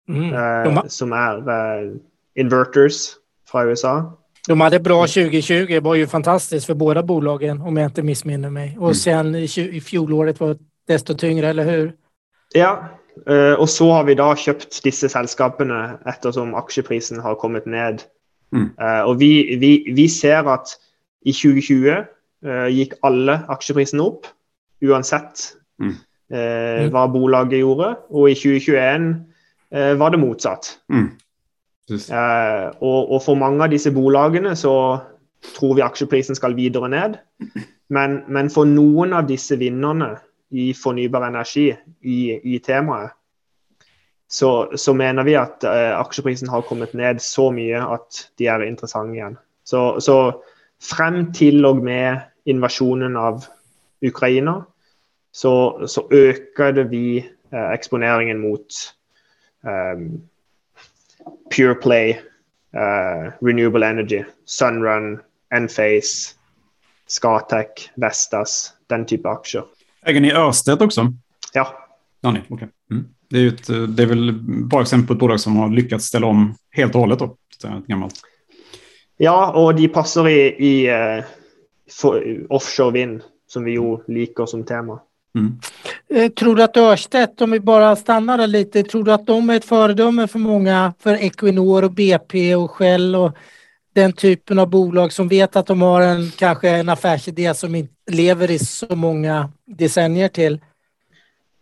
Mm. 0.09 0.33
eh, 0.33 0.83
som 0.87 1.11
er 1.11 1.37
eh, 1.49 1.91
inverters 2.35 3.15
fra 3.51 3.65
USA. 3.65 4.11
de 4.47 4.61
hade 4.61 4.79
bra 4.79 5.07
2020, 5.07 5.65
det 5.67 5.79
var 5.79 5.95
ju 5.95 6.07
fantastiskt 6.07 6.65
för 6.65 6.73
båda 6.73 7.03
bolagen 7.03 7.61
om 7.61 7.77
jag 7.77 7.85
inte 7.85 8.03
missminner 8.03 8.49
mig. 8.49 8.77
Och 8.79 8.83
Mm. 8.83 8.93
sen 8.95 9.35
i, 9.35 9.47
fjoråret 9.47 9.73
var 9.73 9.81
fjolåret 9.81 10.39
var 10.39 10.57
desto 10.87 11.13
tyngre, 11.13 11.49
eller 11.49 11.63
hur? 11.63 11.93
Ja, 12.55 12.83
eh, 13.27 13.53
og 13.59 13.69
så 13.69 13.91
har 13.91 14.03
vi 14.03 14.13
da 14.15 14.35
kjøpt 14.35 14.83
disse 14.83 15.09
selskapene 15.09 15.97
ettersom 16.05 16.55
aksjeprisen 16.55 17.19
har 17.19 17.35
kommet 17.35 17.65
ned. 17.65 17.99
Mm. 18.55 18.69
Eh, 18.81 19.01
og 19.01 19.19
vi, 19.19 19.55
vi, 19.59 19.91
vi 19.95 20.07
ser 20.07 20.47
at 20.47 20.67
i 21.25 21.31
2020 21.31 22.05
eh, 22.45 22.67
gikk 22.71 22.93
alle 23.03 23.41
aksjeprisene 23.49 24.01
opp, 24.03 24.25
uansett 24.83 25.53
Mm. 25.79 25.93
eh, 26.31 26.83
Mm. 26.85 26.91
hva 26.91 27.07
bolaget 27.07 27.59
gjorde. 27.59 27.95
Og 28.09 28.29
i 28.31 28.33
2021 28.33 29.09
eh, 29.09 29.15
var 29.69 30.13
det 30.13 30.19
motsatt. 30.21 30.69
Mm. 30.93 31.09
Eh, 31.91 32.67
og, 32.83 33.11
og 33.11 33.21
for 33.23 33.39
mange 33.39 33.63
av 33.63 33.71
disse 33.71 33.91
bolagene 33.95 34.53
så 34.59 34.73
tror 35.55 35.77
vi 35.77 35.85
aksjeprisen 35.85 36.35
skal 36.35 36.57
videre 36.57 36.89
ned. 36.91 37.19
Men, 37.93 38.21
men 38.27 38.49
for 38.51 38.67
noen 38.67 39.15
av 39.15 39.29
disse 39.29 39.55
vinnerne 39.59 40.17
i 40.51 40.73
fornybar 40.75 41.29
energi 41.29 41.69
i, 41.71 42.19
i 42.35 42.59
temaet, 42.63 43.13
så, 44.27 44.67
så 44.75 44.91
mener 44.91 45.23
vi 45.23 45.37
at 45.39 45.63
eh, 45.63 45.93
aksjeprisen 45.95 46.51
har 46.51 46.65
kommet 46.67 46.91
ned 46.97 47.21
så 47.23 47.47
mye 47.55 47.79
at 47.79 48.25
de 48.39 48.49
er 48.51 48.65
interessante 48.67 49.15
igjen. 49.15 49.37
Så, 49.63 50.01
så 50.03 50.17
frem 50.83 51.29
til 51.35 51.63
og 51.67 51.79
med 51.83 52.25
invasjonen 52.47 53.15
av 53.19 53.47
Ukraina, 54.03 54.59
så, 55.31 55.53
så 55.87 56.03
øker 56.11 56.75
det 56.75 56.89
vi 56.91 57.21
eh, 57.21 57.69
eksponeringen 57.71 58.43
mot 58.43 58.81
eh, 59.67 60.01
Pure 61.55 61.75
Play, 61.75 62.19
uh, 62.75 63.31
Renewable 63.41 63.83
Energy, 63.83 64.23
Sunrun, 64.45 65.19
Enphase, 65.55 66.35
Scatec, 67.07 67.89
Vestas, 67.95 68.73
den 68.89 69.05
type 69.05 69.29
aksjer. 69.29 69.63
Äger 70.05 70.21
ni 70.21 70.31
Ørsted 70.33 70.81
også? 70.81 71.13
Ja. 71.53 71.67
Ja, 72.21 72.35
okej. 72.49 72.69
Mm. 72.91 73.05
Det 73.29 73.39
er 73.39 73.73
eh, 73.75 73.87
det 73.87 74.03
er 74.03 74.09
vel 74.13 74.31
bara 74.71 74.81
eksempel 74.81 75.07
på 75.07 75.13
et 75.17 75.19
bolag 75.19 75.39
som 75.39 75.55
har 75.59 75.69
lyckats 75.69 76.07
stelle 76.07 76.25
om 76.25 76.55
helt 76.71 76.95
og 76.95 77.37
här, 77.63 78.11
ja, 79.17 79.51
og 79.51 79.75
de 79.77 79.87
passer 79.87 80.27
i, 80.27 80.41
i 80.61 80.89
uh, 80.91 81.23
for, 81.89 82.21
offshore 82.49 82.93
vind, 82.93 83.21
som 83.47 83.63
vi 83.63 83.73
jo 83.73 84.03
liker 84.07 84.45
som 84.45 84.63
tema. 84.65 84.99
Mm. 85.35 85.59
Eh, 86.09 86.31
Tror 86.31 86.55
du 86.55 86.63
at 86.63 86.77
Örstedt, 86.77 87.41
om 87.41 87.51
vi 87.51 87.59
bare 87.59 87.95
stannar 87.95 88.37
där 88.37 88.47
lite, 88.47 88.83
tror 88.83 89.03
du 89.03 89.13
at 89.13 89.25
de 89.25 89.49
er 89.49 89.55
et 89.55 89.65
föredöme 89.65 90.27
for 90.27 90.39
mange, 90.39 90.93
for 90.99 91.13
Equinor 91.13 91.83
og 91.83 91.91
BP 91.91 92.55
og 92.55 92.71
Shell 92.77 93.15
og 93.15 93.37
den 93.95 94.13
typen 94.13 94.59
av 94.59 94.69
bolag 94.69 95.13
som 95.13 95.27
vet 95.27 95.55
at 95.55 95.67
de 95.67 95.81
har 95.81 96.01
en 96.01 96.23
kanskje 96.37 96.69
en 96.79 96.89
affärsidé 96.89 97.53
som 97.53 97.75
ikke 97.75 98.13
lever 98.13 98.51
i 98.51 98.59
så 98.59 98.95
mange 98.95 99.49
decennier 99.65 100.29
til? 100.29 100.59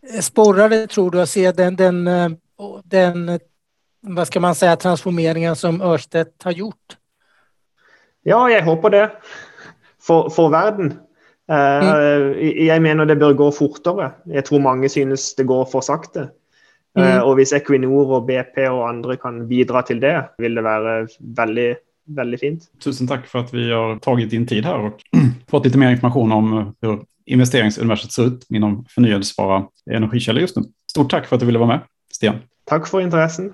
Eh, 0.08 0.21
Sporrar 0.21 0.69
det 0.69 0.89
tror 0.89 1.12
du 1.12 1.21
å 1.21 1.28
se 1.28 1.51
den, 1.51 1.75
den, 1.75 2.08
eh, 2.08 2.30
den, 2.84 3.39
hva 4.04 4.25
skal 4.25 4.41
man 4.41 4.56
si, 4.56 4.67
transformeringen 4.67 5.56
som 5.56 5.82
Ørstedt 5.82 6.43
har 6.43 6.54
gjort? 6.54 6.99
Ja, 8.25 8.47
jeg 8.49 8.63
håper 8.65 8.89
det. 8.89 9.10
For, 10.01 10.30
for 10.30 10.49
verden. 10.54 10.95
Eh, 11.50 12.66
Jeg 12.66 12.82
mener 12.82 13.06
det 13.06 13.20
bør 13.20 13.36
gå 13.38 13.52
fortere. 13.54 14.12
Jeg 14.28 14.46
tror 14.46 14.60
mange 14.62 14.90
synes 14.90 15.34
det 15.38 15.46
går 15.48 15.68
for 15.72 15.82
sakte. 15.82 16.30
Eh, 16.98 17.04
Mm. 17.04 17.24
og 17.28 17.36
hvis 17.36 17.52
Equinor 17.54 18.12
og 18.16 18.28
BP 18.28 18.58
og 18.70 18.88
andre 18.90 19.18
kan 19.18 19.48
bidra 19.50 19.82
til 19.86 20.00
det, 20.00 20.16
vil 20.40 20.56
det 20.56 20.64
være 20.64 21.08
veldig, 21.20 21.76
veldig 22.08 22.40
fint. 22.40 22.70
Tusen 22.80 23.08
takk 23.08 23.28
for 23.28 23.40
at 23.40 23.52
vi 23.52 23.70
har 23.70 24.00
tatt 24.00 24.30
din 24.32 24.46
tid 24.46 24.64
her 24.64 24.74
og 24.74 25.02
fått 25.52 25.66
litt 25.66 25.76
mer 25.76 25.92
informasjon 25.92 26.32
om 26.32 26.58
eh, 26.58 26.66
hur 26.88 27.04
investeringsuniverset 27.28 28.12
ser 28.12 28.24
ut 28.32 28.46
inom 28.54 28.86
fornyelsesbare 28.96 29.68
energikilder 29.92 30.42
just 30.42 30.58
nu. 30.58 30.64
Stort 30.88 31.10
takk 31.10 31.26
for 31.28 31.36
at 31.36 31.42
du 31.42 31.46
ville 31.46 31.60
være 31.60 31.68
med, 31.68 31.80
Stian. 32.14 32.40
Takk 32.70 32.88
for 32.88 33.02
interessen. 33.02 33.52